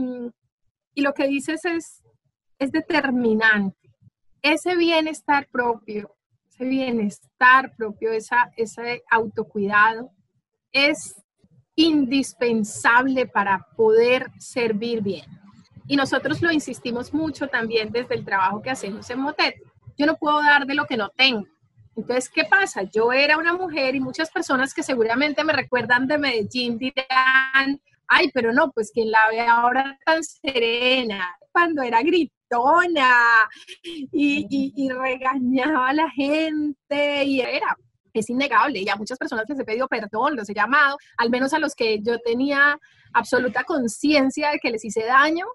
[0.93, 2.03] y lo que dices es,
[2.59, 3.77] es determinante.
[4.41, 6.13] Ese bienestar propio,
[6.49, 10.11] ese bienestar propio, esa, ese autocuidado,
[10.73, 11.15] es
[11.75, 15.25] indispensable para poder servir bien.
[15.87, 19.55] Y nosotros lo insistimos mucho también desde el trabajo que hacemos en Motet
[19.97, 21.45] yo no puedo dar de lo que no tengo.
[21.95, 22.83] Entonces, ¿qué pasa?
[22.83, 28.31] Yo era una mujer y muchas personas que seguramente me recuerdan de Medellín dirán, ay,
[28.33, 33.49] pero no, pues quien la ve ahora tan serena, cuando era gritona
[34.11, 37.77] y, regañaba a la gente y era,
[38.13, 41.53] es innegable y a muchas personas les he pedido perdón, los he llamado, al menos
[41.53, 42.79] a los que yo tenía
[43.13, 45.45] absoluta conciencia de que les hice daño,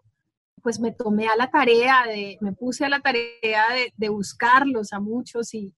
[0.62, 3.64] pues me tomé a la tarea de, me puse a la tarea
[3.96, 5.72] de, buscarlos a muchos y,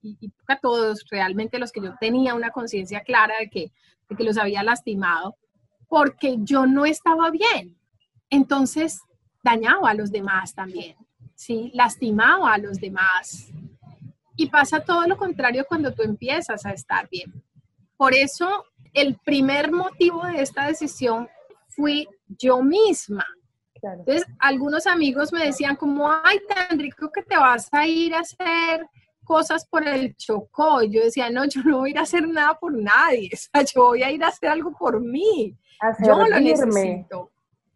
[0.46, 3.72] a todos, realmente los que yo tenía una conciencia clara de que,
[4.08, 5.36] de que los había lastimado,
[5.88, 7.76] porque yo no estaba bien.
[8.30, 9.00] Entonces
[9.42, 10.96] dañaba a los demás también,
[11.34, 11.70] ¿sí?
[11.74, 13.50] Lastimaba a los demás.
[14.36, 17.42] Y pasa todo lo contrario cuando tú empiezas a estar bien.
[17.96, 18.64] Por eso,
[18.94, 21.28] el primer motivo de esta decisión
[21.68, 23.26] fui yo misma.
[23.82, 28.20] Entonces, algunos amigos me decían como, ay, tan rico que te vas a ir a
[28.20, 28.86] hacer
[29.24, 30.82] cosas por el Chocó.
[30.82, 33.30] Y yo decía, no, yo no voy a ir a hacer nada por nadie.
[33.32, 35.56] O sea, yo voy a ir a hacer algo por mí.
[36.04, 37.30] yo lo necesito.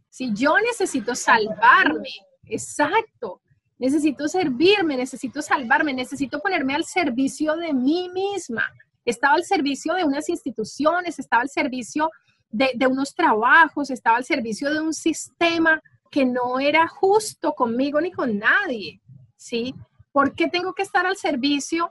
[0.09, 2.11] Si yo necesito salvarme,
[2.47, 3.41] exacto.
[3.79, 8.65] Necesito servirme, necesito salvarme, necesito ponerme al servicio de mí misma.
[9.05, 12.11] Estaba al servicio de unas instituciones, estaba al servicio
[12.51, 15.83] de, de unos trabajos, estaba al servicio de un sistema
[16.15, 19.01] que no era justo conmigo ni con nadie,
[19.37, 19.75] ¿sí?
[20.13, 21.91] ¿Por qué tengo que estar al servicio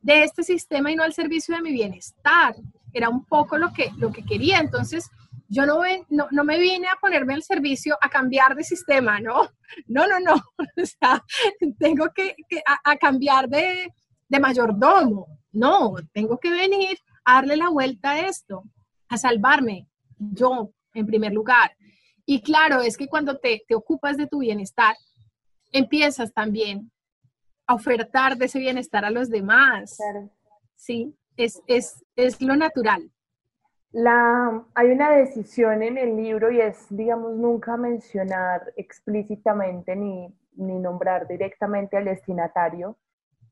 [0.00, 2.56] de este sistema y no al servicio de mi bienestar?
[2.92, 4.58] Era un poco lo que, lo que quería.
[4.58, 5.08] Entonces,
[5.48, 9.48] yo no, no, no me vine a ponerme al servicio a cambiar de sistema, ¿no?
[9.86, 10.34] No, no, no.
[10.82, 11.22] O sea,
[11.78, 12.34] tengo que,
[12.66, 13.92] a, cambiar de,
[14.28, 15.28] de mayordomo.
[15.52, 18.64] No, tengo que venir a darle la vuelta a esto,
[19.08, 19.86] a salvarme
[20.18, 21.70] yo en primer lugar.
[22.26, 24.94] Y claro, es que cuando te, te ocupas de tu bienestar,
[25.72, 26.90] empiezas también
[27.66, 29.96] a ofertar de ese bienestar a los demás.
[29.96, 30.30] Claro.
[30.74, 33.10] Sí, es, es, es lo natural.
[33.92, 40.78] La, hay una decisión en el libro y es, digamos, nunca mencionar explícitamente ni, ni
[40.78, 42.96] nombrar directamente al destinatario.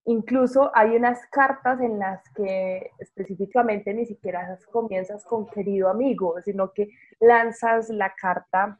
[0.08, 6.72] Incluso hay unas cartas en las que específicamente ni siquiera comienzas con querido amigo, sino
[6.72, 6.88] que
[7.20, 8.78] lanzas la carta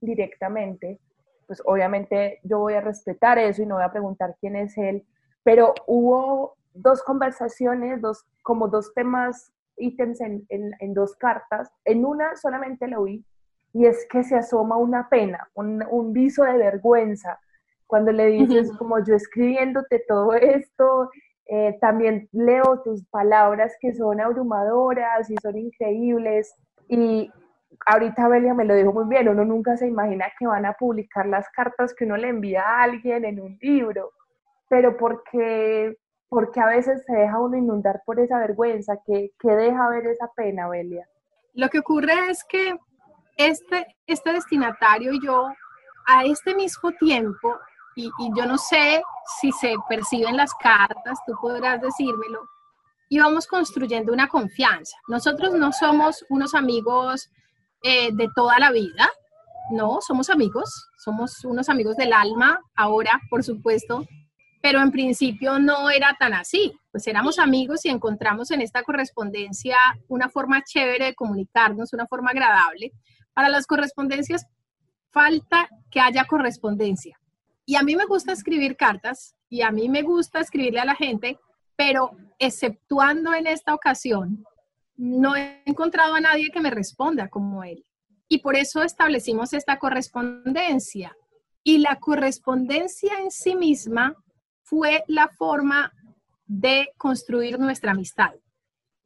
[0.00, 1.00] directamente.
[1.48, 5.04] Pues obviamente yo voy a respetar eso y no voy a preguntar quién es él,
[5.42, 11.68] pero hubo dos conversaciones, dos, como dos temas, ítems en, dos cartas.
[11.84, 13.24] En una solamente lo vi
[13.72, 17.40] y es que se asoma una pena, un, un viso de vergüenza
[17.90, 21.10] cuando le dices como yo escribiéndote todo esto,
[21.46, 26.54] eh, también leo tus palabras que son abrumadoras y son increíbles.
[26.88, 27.28] Y
[27.86, 31.26] ahorita Belia me lo dijo muy bien, uno nunca se imagina que van a publicar
[31.26, 34.12] las cartas que uno le envía a alguien en un libro,
[34.68, 35.96] pero porque,
[36.28, 40.30] porque a veces se deja uno inundar por esa vergüenza, que, que deja ver esa
[40.36, 41.08] pena, Belia.
[41.54, 42.76] Lo que ocurre es que
[43.36, 45.48] este, este destinatario y yo,
[46.06, 47.58] a este mismo tiempo,
[47.96, 49.02] y, yo no sé
[49.40, 52.40] si se perciben las cartas, tú podrás decírmelo,
[53.08, 54.96] y vamos construyendo una confianza.
[55.08, 57.28] Nosotros no somos unos amigos
[57.82, 59.10] eh, de toda la vida,
[59.72, 64.04] no, somos amigos, somos unos amigos del alma, ahora, por supuesto,
[64.62, 66.72] pero en principio no era tan así.
[66.90, 69.76] Pues éramos amigos y encontramos en esta correspondencia
[70.08, 72.92] una forma chévere de comunicarnos, una forma agradable.
[73.32, 74.44] Para las correspondencias
[75.10, 77.19] falta que haya correspondencia.
[77.70, 80.96] Y a mí me gusta escribir cartas y a mí me gusta escribirle a la
[80.96, 81.38] gente,
[81.76, 84.44] pero exceptuando en esta ocasión,
[84.96, 87.86] no he encontrado a nadie que me responda como él.
[88.26, 91.16] Y por eso establecimos esta correspondencia.
[91.62, 94.16] Y la correspondencia en sí misma
[94.64, 95.92] fue la forma
[96.46, 98.32] de construir nuestra amistad.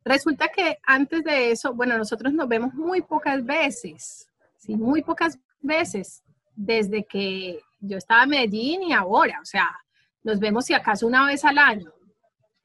[0.07, 5.38] Resulta que antes de eso, bueno, nosotros nos vemos muy pocas veces, sí, muy pocas
[5.61, 6.22] veces
[6.57, 9.70] desde que yo estaba en Medellín y ahora, o sea,
[10.23, 11.92] nos vemos si acaso una vez al año,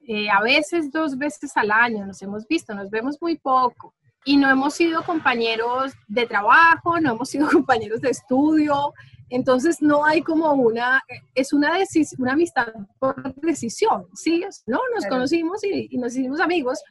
[0.08, 3.94] eh, a veces dos veces al año nos hemos visto, nos vemos muy poco.
[4.26, 8.94] Y no hemos sido compañeros de trabajo, no hemos sido compañeros de estudio,
[9.30, 11.04] entonces no hay como una,
[11.36, 11.74] es una,
[12.18, 14.44] una amistad por decisión, ¿sí?
[14.66, 16.82] No, nos conocimos y, y, nos hicimos amigos.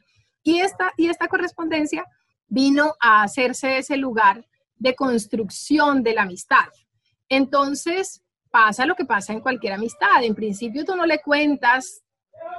[0.41, 2.05] Y esta, y esta correspondencia
[2.47, 4.45] vino a hacerse ese lugar
[4.77, 6.69] de construcción de la amistad.
[7.29, 10.23] Entonces, pasa lo que pasa en cualquier amistad.
[10.23, 12.01] En principio, tú no le cuentas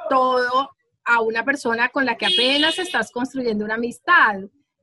[0.09, 0.71] todo
[1.05, 4.37] a una persona con la que apenas estás construyendo una amistad.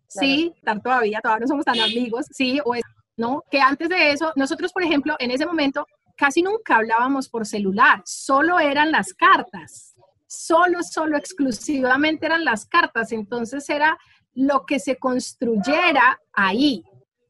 [0.07, 2.83] Sí, estar todavía, todavía no somos tan amigos, sí, o es,
[3.17, 3.43] ¿no?
[3.51, 5.85] Que antes de eso, nosotros, por ejemplo, en ese momento
[6.15, 9.95] casi nunca hablábamos por celular, solo eran las cartas,
[10.25, 13.97] solo, solo, exclusivamente eran las cartas, entonces era
[14.33, 16.83] lo que se construyera ahí.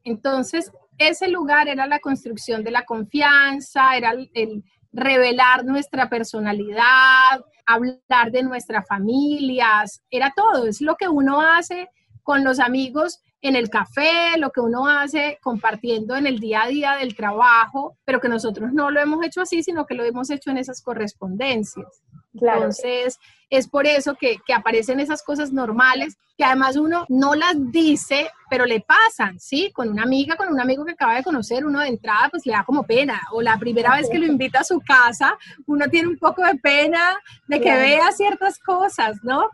[0.04, 8.30] Entonces, ese lugar era la construcción de la confianza, era el, revelar nuestra personalidad, hablar
[8.32, 11.88] de nuestras familias, era todo, es lo que uno hace
[12.22, 16.68] con los amigos en el café, lo que uno hace compartiendo en el día a
[16.68, 20.30] día del trabajo, pero que nosotros no lo hemos hecho así, sino que lo hemos
[20.30, 22.02] hecho en esas correspondencias.
[22.34, 23.18] Entonces,
[23.50, 28.30] es por eso que, que, aparecen esas cosas normales, que además uno no las dice,
[28.50, 29.72] pero le pasan, ¿sí?
[29.72, 32.52] Con una amiga, con un amigo que acaba de conocer, uno de entrada, pues le
[32.52, 33.20] da como pena.
[33.32, 35.36] O la primera vez que lo invita a su casa,
[35.66, 39.48] uno tiene un poco de pena de que vea ciertas cosas, ¿no?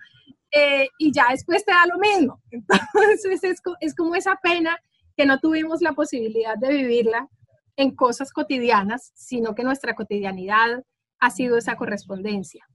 [0.50, 2.40] Eh, y ya después te da lo mismo.
[2.50, 4.78] Entonces es, es como esa pena
[5.16, 7.28] que no tuvimos la posibilidad de vivirla
[7.76, 10.84] en cosas cotidianas, sino que nuestra cotidianidad
[11.20, 12.66] ha sido esa correspondencia.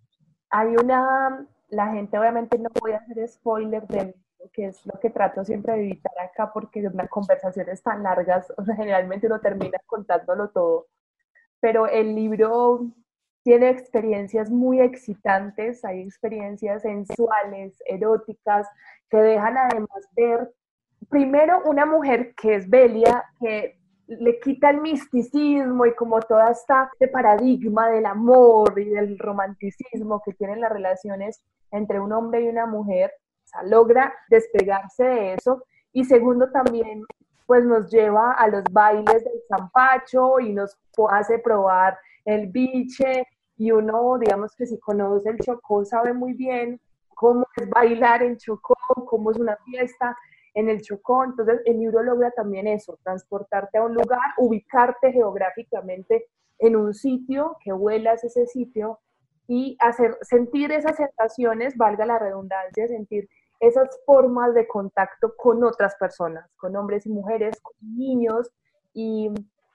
[0.50, 4.16] Hay una, la gente obviamente no voy a hacer spoiler de
[4.54, 9.28] que es lo que trato siempre de evitar acá porque las conversaciones tan largas, generalmente
[9.28, 10.88] uno termina contándolo todo,
[11.60, 12.88] pero el libro
[13.44, 18.68] tiene experiencias muy excitantes, hay experiencias sensuales, eróticas,
[19.10, 20.54] que dejan además ver
[21.10, 23.79] primero una mujer que es Belia, que
[24.10, 30.34] le quita el misticismo y como todo este paradigma del amor y del romanticismo que
[30.34, 31.42] tienen las relaciones
[31.72, 33.12] entre un hombre y una mujer,
[33.46, 35.64] o sea, logra despegarse de eso.
[35.94, 37.04] Y segundo, también
[37.46, 40.76] pues nos lleva a los bailes del zampacho y nos
[41.10, 43.26] hace probar el biche
[43.58, 46.80] y uno, digamos que si conoce el Chocó, sabe muy bien
[47.14, 50.16] cómo es bailar en Chocó, cómo es una fiesta
[50.54, 51.24] en el Chocó.
[51.24, 56.28] Entonces, el libro logra también eso, transportarte a un lugar, ubicarte geográficamente
[56.60, 59.00] en un sitio, que huelas ese sitio
[59.48, 63.28] y hacer sentir esas sensaciones, valga la redundancia, sentir
[63.60, 68.52] esas formas de contacto con otras personas, con hombres y mujeres, con niños
[68.94, 69.30] y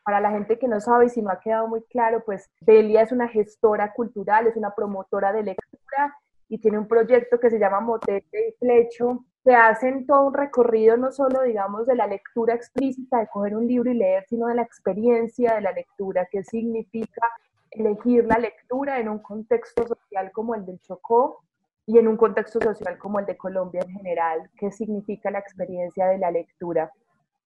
[0.04, 3.02] para la gente que no sabe y si no ha quedado muy claro, pues Belia
[3.02, 6.14] es una gestora cultural, es una promotora de lectura
[6.48, 10.96] y tiene un proyecto que se llama Motete y Flecho, que hacen todo un recorrido
[10.96, 14.54] no solo, digamos, de la lectura explícita, de coger un libro y leer, sino de
[14.54, 17.30] la experiencia de la lectura, qué significa
[17.70, 21.42] elegir la lectura en un contexto social como el del Chocó
[21.86, 26.06] y en un contexto social como el de Colombia en general, qué significa la experiencia
[26.06, 26.90] de la lectura.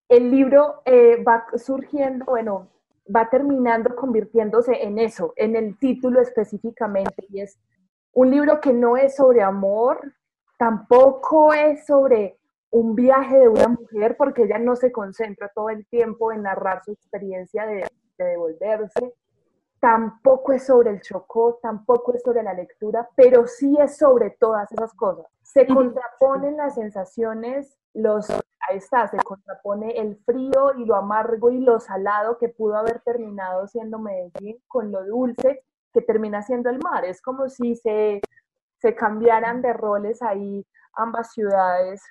[0.09, 2.69] El libro eh, va surgiendo, bueno,
[3.15, 7.59] va terminando convirtiéndose en eso, en el título específicamente, y es
[8.13, 10.15] un libro que no es sobre amor,
[10.59, 12.39] tampoco es sobre
[12.71, 16.85] un viaje de una mujer, porque ella no se concentra todo el tiempo en narrar
[16.85, 17.87] su experiencia de,
[18.19, 19.15] de devolverse,
[19.81, 24.71] tampoco es sobre el chocó, tampoco es sobre la lectura, pero sí es sobre todas
[24.73, 25.27] esas cosas.
[25.43, 31.61] Se contraponen las sensaciones, los ahí está, se contrapone el frío y lo amargo y
[31.61, 36.79] lo salado que pudo haber terminado siendo Medellín con lo dulce que termina siendo el
[36.81, 37.05] mar.
[37.05, 38.21] Es como si se,
[38.79, 40.65] se cambiaran de roles ahí
[40.95, 42.03] ambas ciudades.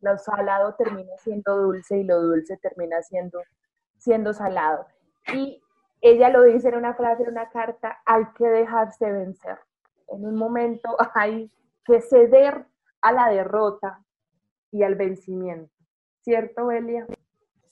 [0.00, 3.40] Lo salado termina siendo dulce y lo dulce termina siendo,
[3.98, 4.86] siendo salado.
[5.34, 5.62] Y
[6.00, 9.58] ella lo dice en una frase, en una carta, hay que dejarse vencer.
[10.08, 11.50] En un momento hay
[11.84, 12.64] que ceder
[13.02, 14.02] a la derrota
[14.72, 15.72] y al vencimiento.
[16.22, 17.06] ¿Cierto, Elia?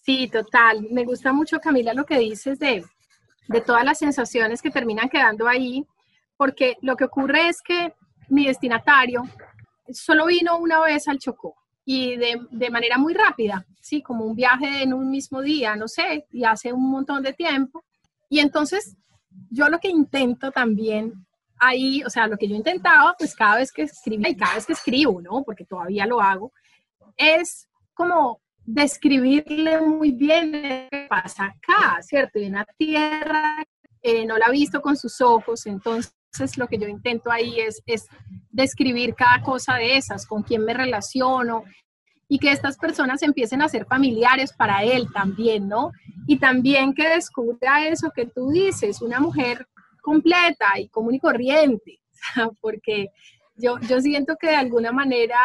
[0.01, 0.87] Sí, total.
[0.91, 2.83] Me gusta mucho, Camila, lo que dices de,
[3.49, 5.87] de todas las sensaciones que terminan quedando ahí,
[6.37, 7.95] porque lo que ocurre es que
[8.29, 9.23] mi destinatario
[9.91, 11.55] solo vino una vez al Chocó
[11.85, 15.89] y de, de, manera muy rápida, sí, como un viaje en un mismo día, no
[15.89, 17.83] sé, y hace un montón de tiempo.
[18.29, 18.95] Y entonces
[19.51, 21.27] yo lo que intento también
[21.59, 24.67] ahí, o sea, lo que yo intentaba, pues cada vez que escribía y cada vez
[24.67, 25.43] que escribo, ¿no?
[25.45, 26.53] Porque todavía lo hago,
[27.17, 32.39] es como describirle muy bien qué pasa acá, ¿cierto?
[32.39, 33.65] En una tierra,
[34.03, 36.15] eh, no la ha visto con sus ojos, entonces
[36.57, 38.07] lo que yo intento ahí es, es
[38.51, 41.65] describir cada cosa de esas, con quién me relaciono,
[42.29, 45.93] y que estas personas empiecen a ser familiares para él también, ¿no?
[46.27, 49.67] Y también que descubra eso que tú dices, una mujer
[50.03, 52.01] completa y común y corriente,
[52.61, 53.09] porque
[53.57, 55.39] yo, yo siento que de alguna manera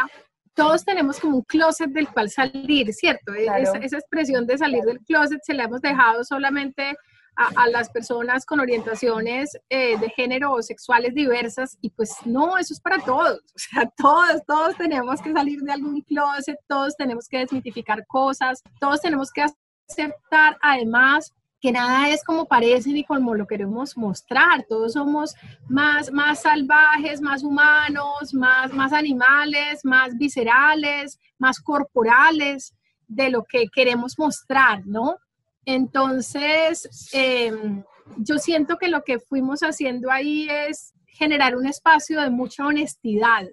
[0.54, 3.34] todos tenemos como un closet del cual salir, ¿cierto?
[3.34, 6.96] E-, esa, expresión de salir del closet se la hemos dejado solamente
[7.36, 12.74] a, las personas con orientaciones eh, de género o sexuales diversas y pues no, eso
[12.74, 17.28] es para todos, o sea, todos, todos tenemos que salir de algún closet, todos tenemos
[17.28, 19.46] que desmitificar cosas, todos tenemos que
[19.90, 24.66] aceptar además que nada es como parece ni como lo queremos mostrar.
[24.68, 25.34] Todos somos
[25.70, 32.76] más, más salvajes, más humanos, más, más animales, más viscerales, más corporales
[33.08, 35.16] de lo que queremos mostrar, ¿no?
[35.66, 37.84] Entonces, em,
[38.18, 43.48] yo siento que lo que fuimos haciendo ahí es generar un espacio de mucha honestidad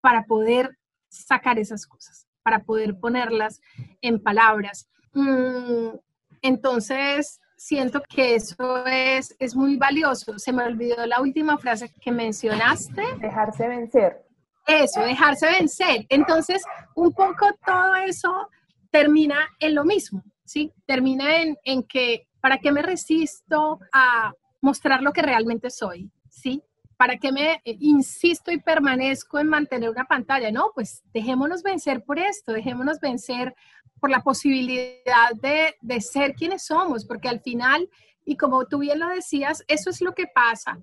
[0.00, 0.76] para poder
[1.08, 3.60] sacar esas cosas, para poder ponerlas
[4.00, 4.88] en palabras.
[5.12, 5.96] Mm,
[6.40, 10.38] entonces, siento que eso es, es muy valioso.
[10.38, 13.02] Se me olvidó la última frase que mencionaste.
[13.20, 14.26] Dejarse vencer.
[14.66, 16.06] Eso, dejarse vencer.
[16.08, 18.48] Entonces, un poco todo eso
[18.90, 20.22] termina en lo mismo,
[20.52, 20.70] ¿sí?
[20.84, 26.10] Termina en, en que, ¿para qué me resisto a mostrar lo que realmente soy?
[26.28, 26.62] ¿Sí?
[26.98, 30.52] ¿Para qué me eh, insisto y permanezco en mantener una pantalla?
[30.52, 33.54] No, pues dejémonos vencer por esto, dejémonos vencer
[33.98, 37.88] por la posibilidad de, de ser quienes somos, porque al final,
[38.26, 40.78] y como tú bien lo decías, eso es lo que pasa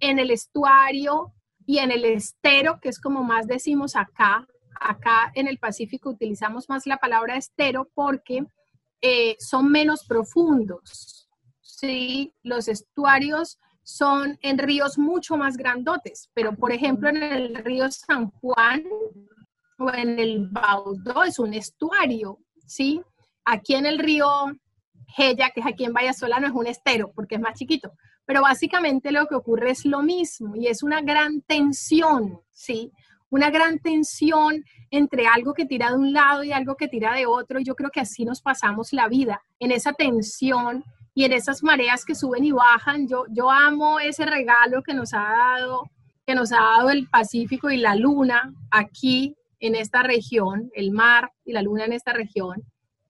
[0.00, 1.32] en el estuario
[1.64, 4.48] y en el estero, que es como más decimos acá,
[4.80, 8.44] acá en el Pacífico utilizamos más la palabra estero porque
[9.02, 11.28] eh, son menos profundos.
[11.60, 17.90] Sí, los estuarios son en ríos mucho más grandotes, pero por ejemplo en el río
[17.90, 18.84] San Juan
[19.78, 23.02] o en el Baudó es un estuario, ¿sí?
[23.44, 24.28] Aquí en el río
[25.08, 26.00] Gella, que es aquí en no
[26.46, 27.92] es un estero porque es más chiquito,
[28.24, 32.92] pero básicamente lo que ocurre es lo mismo y es una gran tensión, ¿sí?
[33.32, 37.24] Una gran tensión entre algo que tira de un lado y algo que tira de
[37.24, 37.58] otro.
[37.58, 41.62] Y yo creo que así nos pasamos la vida, en esa tensión y en esas
[41.62, 43.08] mareas que suben y bajan.
[43.08, 45.90] Yo, yo amo ese regalo que nos ha dado
[46.26, 51.32] que nos ha dado el Pacífico y la luna aquí en esta región, el mar
[51.44, 52.62] y la luna en esta región,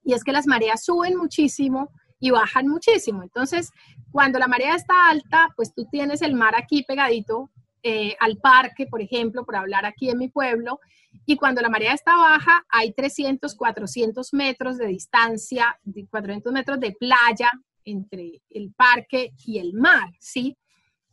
[0.05, 3.23] y es que las mareas suben muchísimo y bajan muchísimo.
[3.23, 3.70] Entonces,
[4.12, 7.51] cuando la marea está alta, pues tú tienes el mar aquí pegadito
[7.83, 10.80] eh, al parque, por ejemplo, por hablar aquí en mi pueblo,
[11.26, 15.78] y cuando la marea está baja, hay 300, 400 metros de distancia,
[16.11, 17.51] 400 metros de playa
[17.85, 20.57] entre el parque y el mar, ¿sí?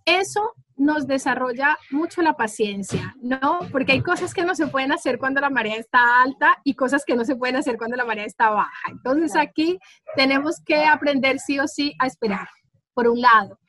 [0.05, 3.59] Eso nos desarrolla mucho la paciencia, ¿no?
[3.71, 7.03] Porque hay cosas que no se pueden hacer cuando la marea está alta y cosas
[7.05, 8.71] que no se pueden hacer cuando la marea está baja.
[8.89, 9.77] Entonces aquí
[10.15, 12.47] tenemos que aprender sí o sí a esperar,
[12.93, 13.59] por un lado.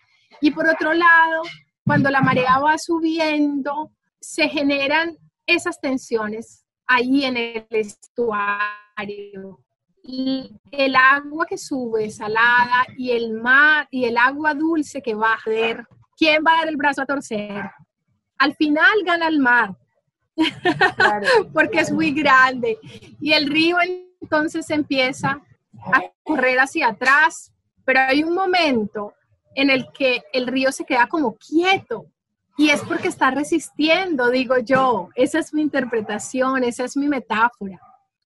[0.40, 1.42] Y por otro lado,
[1.84, 5.16] cuando la marea va subiendo, se generan
[5.46, 9.60] esas tensiones ahí en el estuario
[10.02, 15.34] y el agua que sube salada y el mar y el agua dulce que va
[15.34, 17.70] a ver, ¿quién va a dar el brazo a torcer?
[18.38, 19.76] Al final gana el mar,
[21.52, 22.78] porque es muy grande.
[23.20, 23.76] Y el río
[24.20, 25.40] entonces empieza
[25.92, 27.52] a correr hacia atrás,
[27.84, 29.14] pero hay un momento
[29.54, 32.06] en el que el río se queda como quieto
[32.56, 35.08] y es porque está resistiendo, digo yo.
[35.14, 37.80] Esa es mi interpretación, esa es mi metáfora.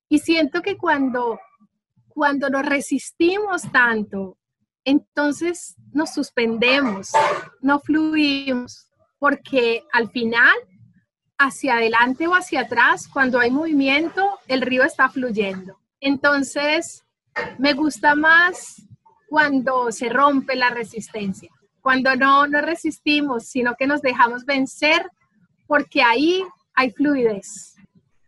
[0.09, 1.39] Y siento que cuando
[2.15, 4.39] cuando nos resistimos tanto,
[4.85, 7.11] entonces nos suspendemos,
[7.61, 8.87] no fluimos,
[9.19, 10.55] porque al final,
[11.39, 15.81] hacia adelante o hacia atrás, cuando hay movimiento, el río está fluyendo.
[16.01, 17.03] Entonces,
[17.59, 18.83] me gusta más
[19.35, 21.51] cuando se rompe la resistencia,
[21.83, 25.11] cuando no nos resistimos, sino que nos dejamos vencer,
[25.67, 27.75] porque ahí hay fluidez.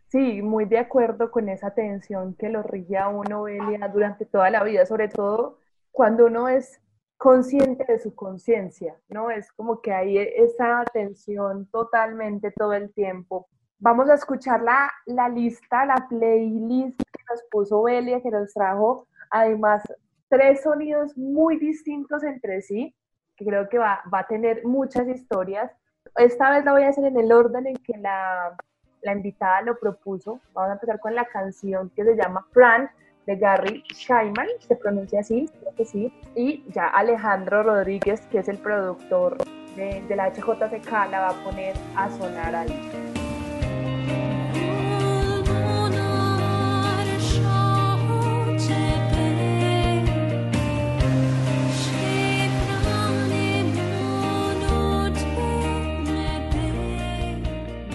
[0.09, 4.49] Sí, muy de acuerdo con esa tensión que lo rige a uno, Belia, durante toda
[4.49, 5.59] la vida, sobre todo
[5.93, 6.81] cuando uno es
[7.15, 9.31] consciente de su conciencia, ¿no?
[9.31, 13.47] Es como que hay esa tensión totalmente todo el tiempo.
[13.79, 19.07] Vamos a escuchar la, la lista, la playlist que nos puso Belia, que nos trajo
[19.29, 19.83] además
[20.29, 22.95] tres sonidos muy distintos entre sí,
[23.35, 25.71] que creo que va, va a tener muchas historias.
[26.15, 28.55] Esta vez la voy a hacer en el orden en que la,
[29.01, 30.39] la invitada lo propuso.
[30.53, 32.89] Vamos a empezar con la canción que se llama Fran
[33.25, 38.47] de Gary Scheinman, se pronuncia así, creo que sí, y ya Alejandro Rodríguez, que es
[38.47, 39.37] el productor
[39.75, 43.16] de, de la HJCK, la va a poner a sonar ahí.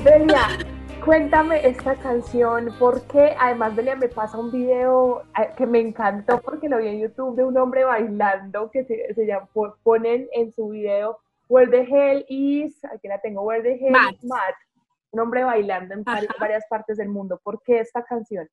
[0.05, 0.49] Delia,
[1.05, 5.23] Cuéntame esta canción, porque además de me pasa un video
[5.57, 9.27] que me encantó porque lo vi en YouTube de un hombre bailando que se, se
[9.27, 9.49] llama,
[9.83, 14.25] ponen en su video Where the Hell is, aquí la tengo, Where the Hell is
[14.25, 14.55] Matt,
[15.11, 17.41] un hombre bailando en varias partes del mundo.
[17.43, 18.49] ¿Por qué esta canción?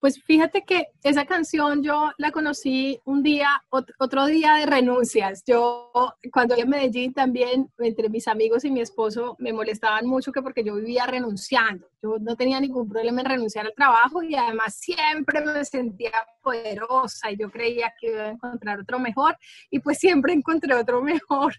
[0.00, 5.42] Pues fíjate que esa canción yo la conocí un día, otro día de renuncias.
[5.46, 5.90] Yo
[6.30, 10.62] cuando en Medellín también, entre mis amigos y mi esposo, me molestaban mucho que porque
[10.62, 11.88] yo vivía renunciando.
[12.02, 17.30] Yo no tenía ningún problema en renunciar al trabajo y además siempre me sentía poderosa
[17.30, 19.38] y yo creía que iba a encontrar otro mejor
[19.70, 21.54] y pues siempre encontré otro mejor,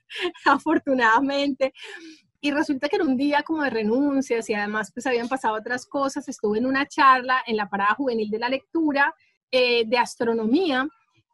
[0.45, 1.73] afortunadamente.
[2.45, 5.87] Y resulta que era un día como de renuncias y además pues habían pasado otras
[5.87, 6.29] cosas.
[6.29, 9.15] Estuve en una charla en la parada juvenil de la lectura
[9.49, 10.87] eh, de astronomía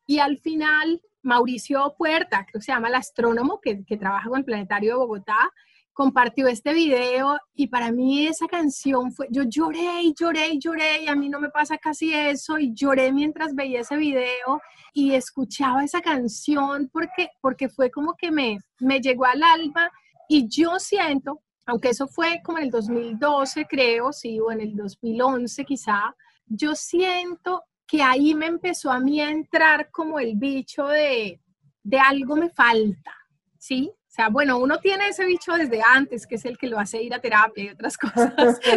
[0.07, 4.39] y al final Mauricio Puerta, creo que se llama el astrónomo que, que trabaja con
[4.39, 5.51] el Planetario de Bogotá,
[5.91, 11.03] compartió este video y para mí esa canción fue, yo lloré y lloré y lloré
[11.03, 14.61] y a mí no me pasa casi eso y lloré mientras veía ese video
[14.93, 19.91] y escuchaba esa canción porque, porque fue como que me, me llegó al alma
[20.33, 24.77] y yo siento, aunque eso fue como en el 2012 creo, sí, o en el
[24.77, 26.15] 2011 quizá,
[26.45, 31.41] yo siento que ahí me empezó a mí a entrar como el bicho de,
[31.83, 33.13] de algo me falta,
[33.57, 33.91] ¿sí?
[33.93, 37.03] O sea, bueno, uno tiene ese bicho desde antes, que es el que lo hace
[37.03, 38.33] ir a terapia y otras cosas,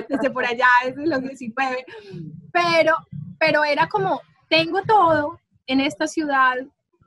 [0.08, 1.86] desde por allá, desde los 19,
[2.52, 2.96] pero,
[3.38, 5.38] pero era como, tengo todo
[5.68, 6.56] en esta ciudad,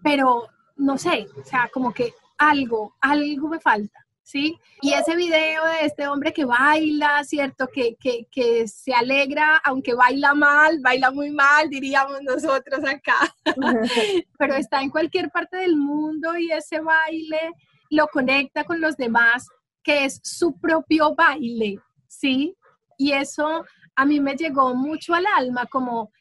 [0.01, 4.06] pero no sé, o sea, como que algo, algo me falta.
[4.27, 4.59] ¿Sí?
[4.81, 7.65] Y ese video de este hombre que baila, ¿cierto?
[7.73, 13.33] Que, que, que, se alegra, aunque baila mal, baila muy mal, diríamos nosotros acá,
[14.37, 17.53] pero está en cualquier parte del mundo y ese baile
[17.89, 19.47] lo conecta con los demás,
[19.81, 22.53] que es su propio baile, ¿sí?
[22.97, 23.63] Y eso
[23.95, 26.11] a mí me llegó mucho al alma, como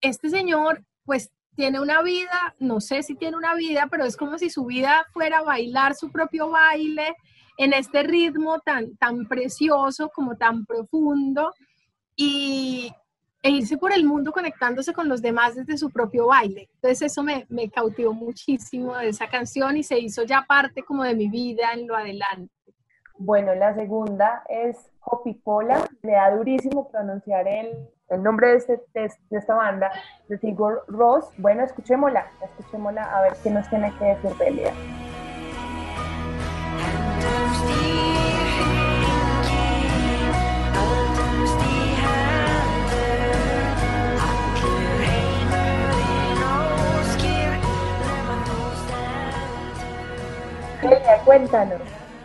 [0.00, 4.36] este señor, pues tiene una vida, no sé si tiene una vida, pero es como
[4.36, 7.14] si su vida fuera bailar su propio baile
[7.58, 11.52] en este ritmo tan, tan precioso, como tan profundo,
[12.16, 12.92] y,
[13.42, 16.68] e irse por el mundo conectándose con los demás desde su propio baile.
[16.74, 21.02] Entonces eso me, me cautivó muchísimo de esa canción y se hizo ya parte como
[21.02, 22.52] de mi vida en lo adelante.
[23.18, 25.88] Bueno, la segunda es Hopipola.
[26.02, 29.90] Le da durísimo pronunciar el, el nombre de, este, de, esta banda,
[30.28, 31.26] de Tigor Ross.
[31.38, 34.72] Bueno, escuchémosla, escuchémosla a ver qué nos tiene que decir Belia.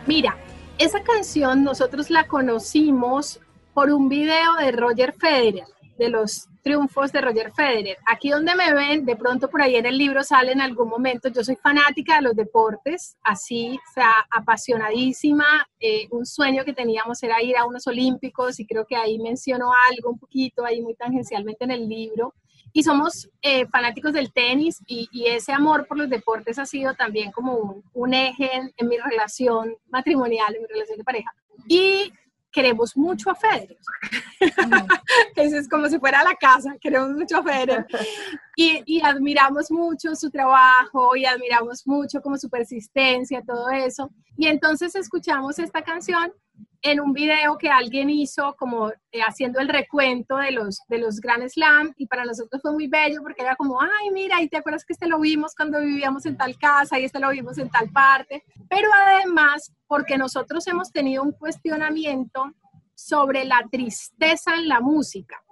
[0.06, 0.36] Mira,
[0.78, 3.40] esa canción nosotros la conocimos
[3.74, 5.66] por un video de Roger Federer,
[5.98, 7.98] de los triunfos de Roger Federer.
[8.06, 11.28] Aquí donde me ven, de pronto por ahí en el libro sale en algún momento,
[11.28, 15.66] yo soy fanática de los deportes, así, o sea, apasionadísima.
[15.80, 19.70] Eh, un sueño que teníamos era ir a unos olímpicos y creo que ahí menciono
[19.90, 22.34] algo un poquito, ahí muy tangencialmente en el libro
[22.72, 27.32] y somos eh, fanáticos del tenis y, ese amor por los deportes ha sido también
[27.32, 31.34] como un, eje en, mi relación matrimonial, en mi relación de pareja.
[31.68, 32.12] Y
[32.58, 33.78] queremos mucho a Federer.
[35.36, 37.86] Eso es como si fuera la casa, queremos mucho a Federer.
[38.56, 44.10] Y, y, admiramos mucho su trabajo y admiramos mucho como su persistencia, todo eso.
[44.36, 46.32] Y entonces escuchamos esta canción
[46.82, 51.20] en un video que alguien hizo como eh, haciendo el recuento de los, de los
[51.20, 54.58] Grand Slam y para nosotros fue muy bello porque era como, ay, mira, y te
[54.58, 57.68] acuerdas que este lo vimos cuando vivíamos en tal casa y este lo vimos en
[57.68, 62.52] tal parte, pero además porque nosotros hemos tenido un cuestionamiento
[62.94, 65.42] sobre la tristeza en la música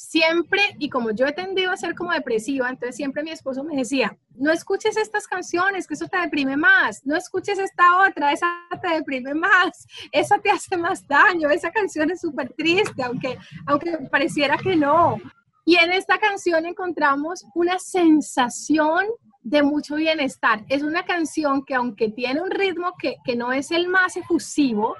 [0.00, 3.76] siempre, y como yo he tendido a ser como depresiva, entonces siempre mi esposo me
[3.76, 8.46] decía, no escuches estas canciones, que eso te deprime más, no escuches esta otra, esa
[8.80, 13.36] te deprime más, esa te hace más daño, esa canción es súper triste, aunque,
[13.66, 15.18] aunque pareciera que no.
[15.66, 19.04] Y en esta canción encontramos una sensación
[19.42, 20.64] de mucho bienestar.
[20.68, 24.96] Es una canción que aunque tiene un ritmo que, que no es el más efusivo,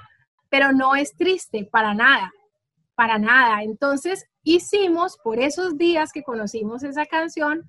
[0.49, 2.31] pero no es triste para nada,
[2.93, 3.63] para nada.
[3.63, 7.65] Entonces, hicimos por esos días que conocimos esa canción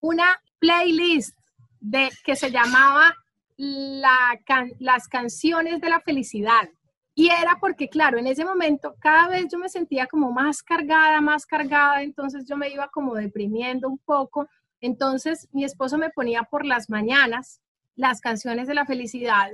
[0.00, 1.36] una playlist
[1.80, 3.14] de, que se llamaba
[3.56, 6.68] Las canciones de la felicidad.
[7.14, 11.20] Y era porque, claro, en ese momento cada vez yo me sentía como más cargada,
[11.22, 14.48] más cargada, entonces yo me iba como deprimiendo un poco.
[14.80, 17.62] Entonces mi esposo me ponía por las mañanas
[17.94, 19.50] las canciones de la felicidad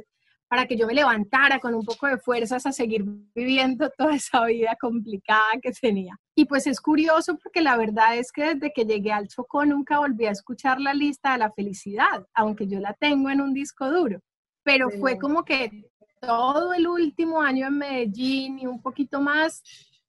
[0.53, 4.45] para que yo me levantara con un poco de fuerzas a seguir viviendo toda esa
[4.45, 6.15] vida complicada que tenía.
[6.35, 10.01] Y pues es curioso porque la verdad es que desde que llegué al Chocó nunca
[10.01, 13.91] volví a escuchar la lista de la felicidad, aunque yo la tengo en un disco
[13.91, 14.21] duro.
[14.63, 15.71] Pero fue como que
[16.21, 19.63] todo el último año en Medellín y un poquito más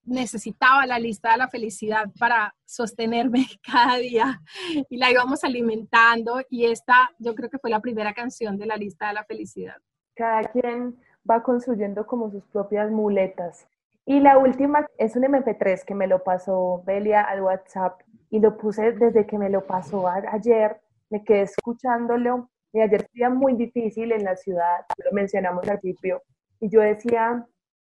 [0.03, 4.41] necesitaba la lista de la felicidad para sostenerme cada día
[4.89, 8.75] y la íbamos alimentando y esta yo creo que fue la primera canción de la
[8.75, 9.77] lista de la felicidad
[10.15, 10.97] cada quien
[11.29, 13.67] va construyendo como sus propias muletas.
[14.05, 18.57] Y la última es un MP3 que me lo pasó Belia al WhatsApp y lo
[18.57, 24.11] puse desde que me lo pasó ayer, me quedé escuchándolo y ayer fue muy difícil
[24.11, 26.23] en la ciudad, lo mencionamos al principio,
[26.59, 27.45] y yo decía,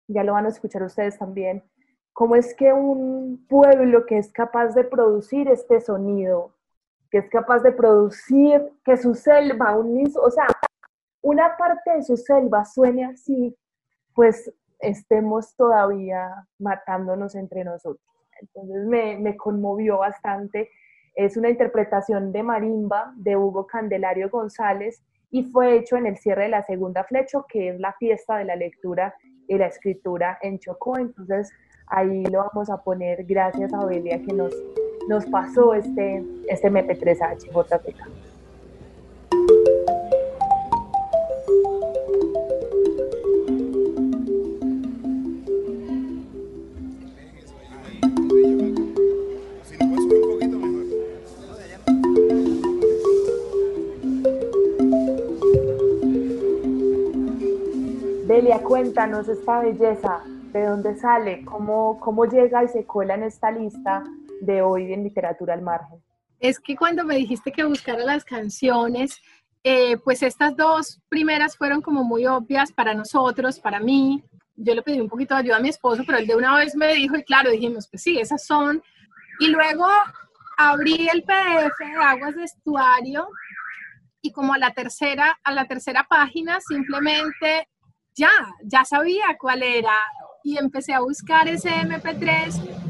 [0.07, 1.65] ya lo van a escuchar ustedes también,
[2.13, 6.55] cómo es que un pueblo que es capaz de producir este sonido,
[7.11, 10.47] que es capaz de producir que su selva, un, o sea,
[11.27, 13.53] una parte de su selva suene así,
[14.15, 14.49] pues
[14.79, 18.07] estemos todavía matándonos entre nosotros.
[18.41, 20.71] Entonces me, conmovió bastante.
[21.17, 25.03] Es una interpretación de marimba de Hugo Candelario González
[25.33, 28.45] y fue hecho en el cierre de la segunda flecho, que es la fiesta de
[28.45, 29.13] la lectura
[29.49, 30.97] y la escritura en Chocó.
[30.97, 31.51] Entonces
[31.89, 34.55] ahí lo vamos a poner gracias a Obelia que nos,
[35.09, 38.07] nos pasó este, este MP3H JPK.
[38.07, 38.26] Delia,
[58.97, 60.23] cuéntanos esta belleza,
[60.55, 61.45] ¿de dónde sale?
[61.45, 64.03] ¿Cómo, ¿Cómo llega y se cola en esta lista
[64.41, 66.03] de hoy en Literatura al Margen?
[66.41, 69.21] Es que cuando me dijiste que buscara las canciones,
[69.63, 74.25] eh, pues estas dos primeras fueron como muy obvias para nosotros, para mí.
[74.55, 76.75] Yo le pedí un poquito de ayuda a mi esposo, pero él de una vez
[76.75, 78.83] me dijo, y claro, dijimos, pues sí, esas son.
[79.41, 79.87] Y luego
[80.57, 83.29] abrí el PDF de Aguas de Estuario
[84.23, 87.69] y como a la tercera, a la tercera página simplemente
[88.17, 88.31] ya,
[88.63, 89.97] ya sabía cuál era
[90.43, 92.87] y empecé a buscar ese MP3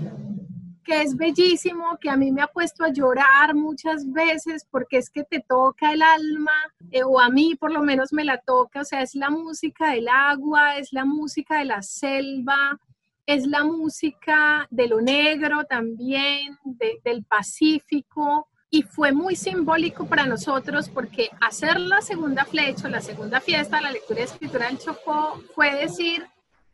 [0.86, 5.10] que es bellísimo, que a mí me ha puesto a llorar muchas veces porque es
[5.10, 6.52] que te toca el alma,
[6.92, 9.90] eh, o a mí por lo menos me la toca, o sea, es la música
[9.90, 12.78] del agua, es la música de la selva,
[13.26, 16.56] es la música de lo negro también,
[17.02, 23.40] del Pacífico, y fue muy simbólico para nosotros porque hacer la segunda flecha, la segunda
[23.40, 26.26] fiesta, la lectura y escritura en Chocó, fue decir,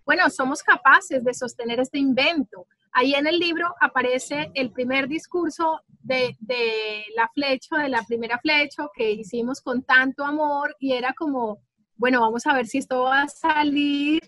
[0.05, 2.67] bueno, somos capaces de sostener este invento.
[2.93, 8.39] Ahí en el libro aparece el primer discurso de, de la flecha, de la primera
[8.39, 11.59] flecha que hicimos con tanto amor y era como,
[11.97, 14.21] bueno, vamos a ver si esto va a salir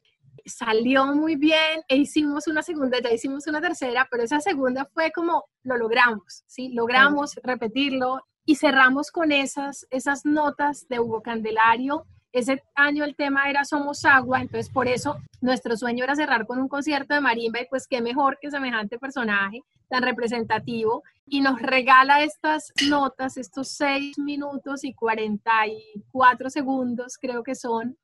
[0.45, 5.11] salió muy bien e hicimos una segunda, ya hicimos una tercera, pero esa segunda fue
[5.13, 6.71] como lo logramos, ¿sí?
[6.73, 12.07] Logramos repetirlo y cerramos con esas, esas notas de Hugo Candelario.
[12.33, 16.59] Ese año el tema era Somos Agua, entonces por eso nuestro sueño era cerrar con
[16.59, 21.61] un concierto de marimba y pues qué mejor que semejante personaje tan representativo y nos
[21.61, 27.97] regala estas notas, estos seis minutos y 44 segundos creo que son,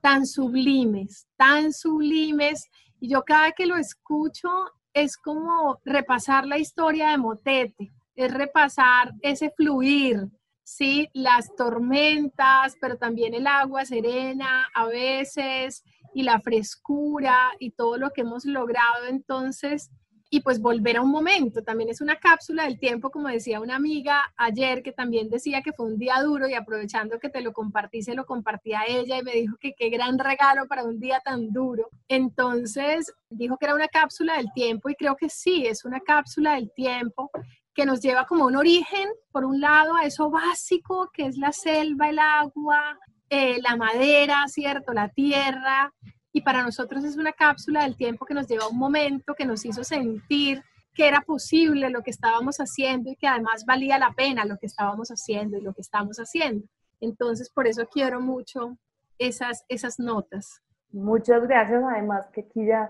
[0.00, 2.68] tan sublimes, tan sublimes.
[3.00, 4.48] Y yo cada que lo escucho
[4.92, 10.28] es como repasar la historia de Motete, es repasar ese fluir,
[10.64, 15.84] sí, las tormentas, pero también el agua serena a veces
[16.14, 19.06] y la frescura y todo lo que hemos logrado.
[19.08, 19.90] Entonces
[20.30, 21.62] y pues volver a un momento.
[21.62, 25.72] También es una cápsula del tiempo, como decía una amiga ayer, que también decía que
[25.72, 29.18] fue un día duro y aprovechando que te lo compartí, se lo compartí a ella
[29.18, 31.88] y me dijo que qué gran regalo para un día tan duro.
[32.08, 36.54] Entonces dijo que era una cápsula del tiempo y creo que sí, es una cápsula
[36.54, 37.30] del tiempo
[37.74, 41.52] que nos lleva como un origen, por un lado, a eso básico que es la
[41.52, 42.98] selva, el agua,
[43.30, 44.92] eh, la madera, ¿cierto?
[44.92, 45.92] La tierra.
[46.38, 49.44] Y para nosotros es una cápsula del tiempo que nos lleva a un momento que
[49.44, 50.62] nos hizo sentir
[50.94, 54.66] que era posible lo que estábamos haciendo y que además valía la pena lo que
[54.66, 56.64] estábamos haciendo y lo que estamos haciendo.
[57.00, 58.78] Entonces, por eso quiero mucho
[59.18, 60.62] esas, esas notas.
[60.92, 62.88] Muchas gracias, además que aquí ya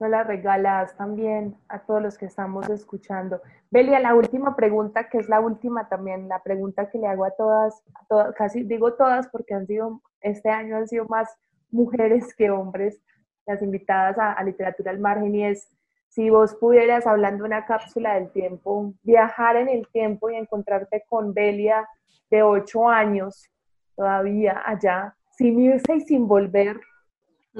[0.00, 3.40] nos la regalas también a todos los que estamos escuchando.
[3.70, 7.30] Belia, la última pregunta, que es la última también, la pregunta que le hago a
[7.30, 11.28] todas, a todas casi digo todas porque han sido, este año han sido más
[11.70, 13.00] mujeres que hombres
[13.46, 15.68] las invitadas a, Literatura al Margen y es,
[16.08, 21.32] si vos pudieras, hablando una cápsula del tiempo, viajar en el tiempo y encontrarte con
[21.32, 21.88] Belia
[22.30, 23.48] de ocho años,
[23.96, 26.78] todavía allá, sin irse y sin volver,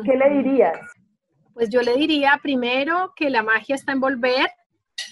[0.04, 0.78] ¿qué le dirías?
[1.54, 4.48] Pues yo le diría primero que la magia está en volver,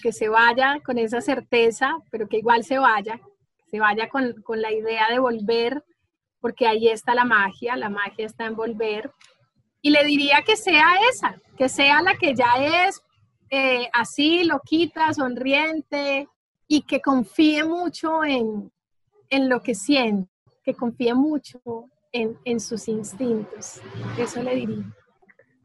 [0.01, 3.19] que se vaya con esa certeza, pero que igual se vaya,
[3.69, 5.83] se vaya con, la idea de volver,
[6.47, 9.11] porque ahí está la magia, la magia está en volver.
[9.81, 13.03] Y le diría que sea esa, que sea la que ya es
[13.49, 16.29] eh, así, loquita, sonriente,
[16.65, 18.71] y que confíe mucho en,
[19.49, 20.31] lo que siente,
[20.63, 21.59] que confíe mucho
[22.13, 23.81] en, en sus instintos.
[24.17, 24.85] Eso le diría.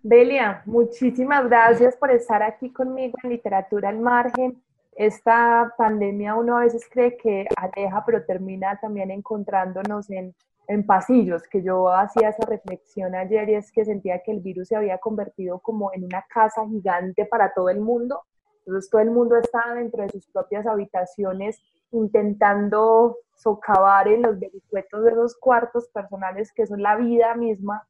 [0.03, 4.61] Belia, muchísimas gracias por estar aquí conmigo en Literatura al Margen.
[4.97, 10.35] Esta pandemia uno a veces cree que aleja, pero termina también encontrándonos en,
[10.69, 14.69] en pasillos, que yo hacía esa reflexión ayer y es que sentía que el virus
[14.69, 18.23] se había convertido como en una casa gigante para todo el mundo.
[18.65, 21.61] Entonces todo el mundo estaba dentro de sus propias habitaciones
[21.91, 27.87] intentando socavar en los vericuetos de los cuartos personales que son la vida misma,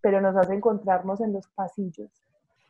[0.00, 2.10] pero nos hace encontrarnos en los pasillos.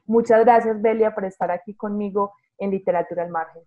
[0.07, 3.62] Muchas gracias, Belia, por estar aquí conmigo en Literatura al Margen.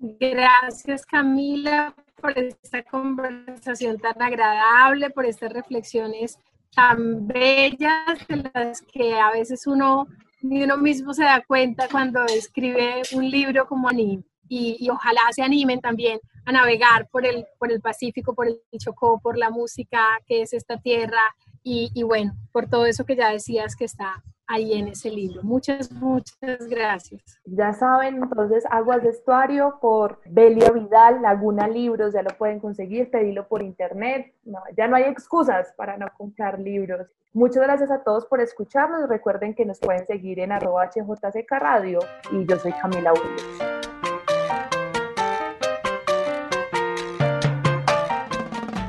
[0.00, 6.38] Gracias, Camila, por esta conversación tan agradable, por estas reflexiones
[6.74, 10.06] tan bellas de las que a veces uno
[10.40, 13.90] ni uno mismo se da cuenta cuando escribe un libro como.
[13.90, 18.60] Y, y, ojalá se animen también a navegar por el, por el Pacífico, por el
[18.78, 21.20] Chocó, por la música que es esta tierra
[21.62, 25.42] y, y bueno, por todo eso que ya decías que está ahí en ese libro.
[25.42, 27.22] Muchas, muchas gracias.
[27.44, 33.10] Ya saben, entonces, Aguas de Estuario por Belia Vidal, Laguna Libros, ya lo pueden conseguir,
[33.10, 34.34] pedirlo por internet.
[34.44, 37.06] No, ya no hay excusas para no comprar libros.
[37.34, 39.08] Muchas gracias a todos por escucharnos.
[39.08, 42.00] Recuerden que nos pueden seguir en arroba HJCK Radio
[42.32, 43.78] y yo soy Camila Williams.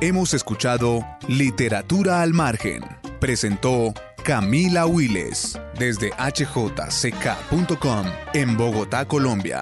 [0.01, 2.83] Hemos escuchado Literatura al Margen.
[3.19, 3.93] Presentó
[4.23, 9.61] Camila Willes desde hjck.com en Bogotá, Colombia.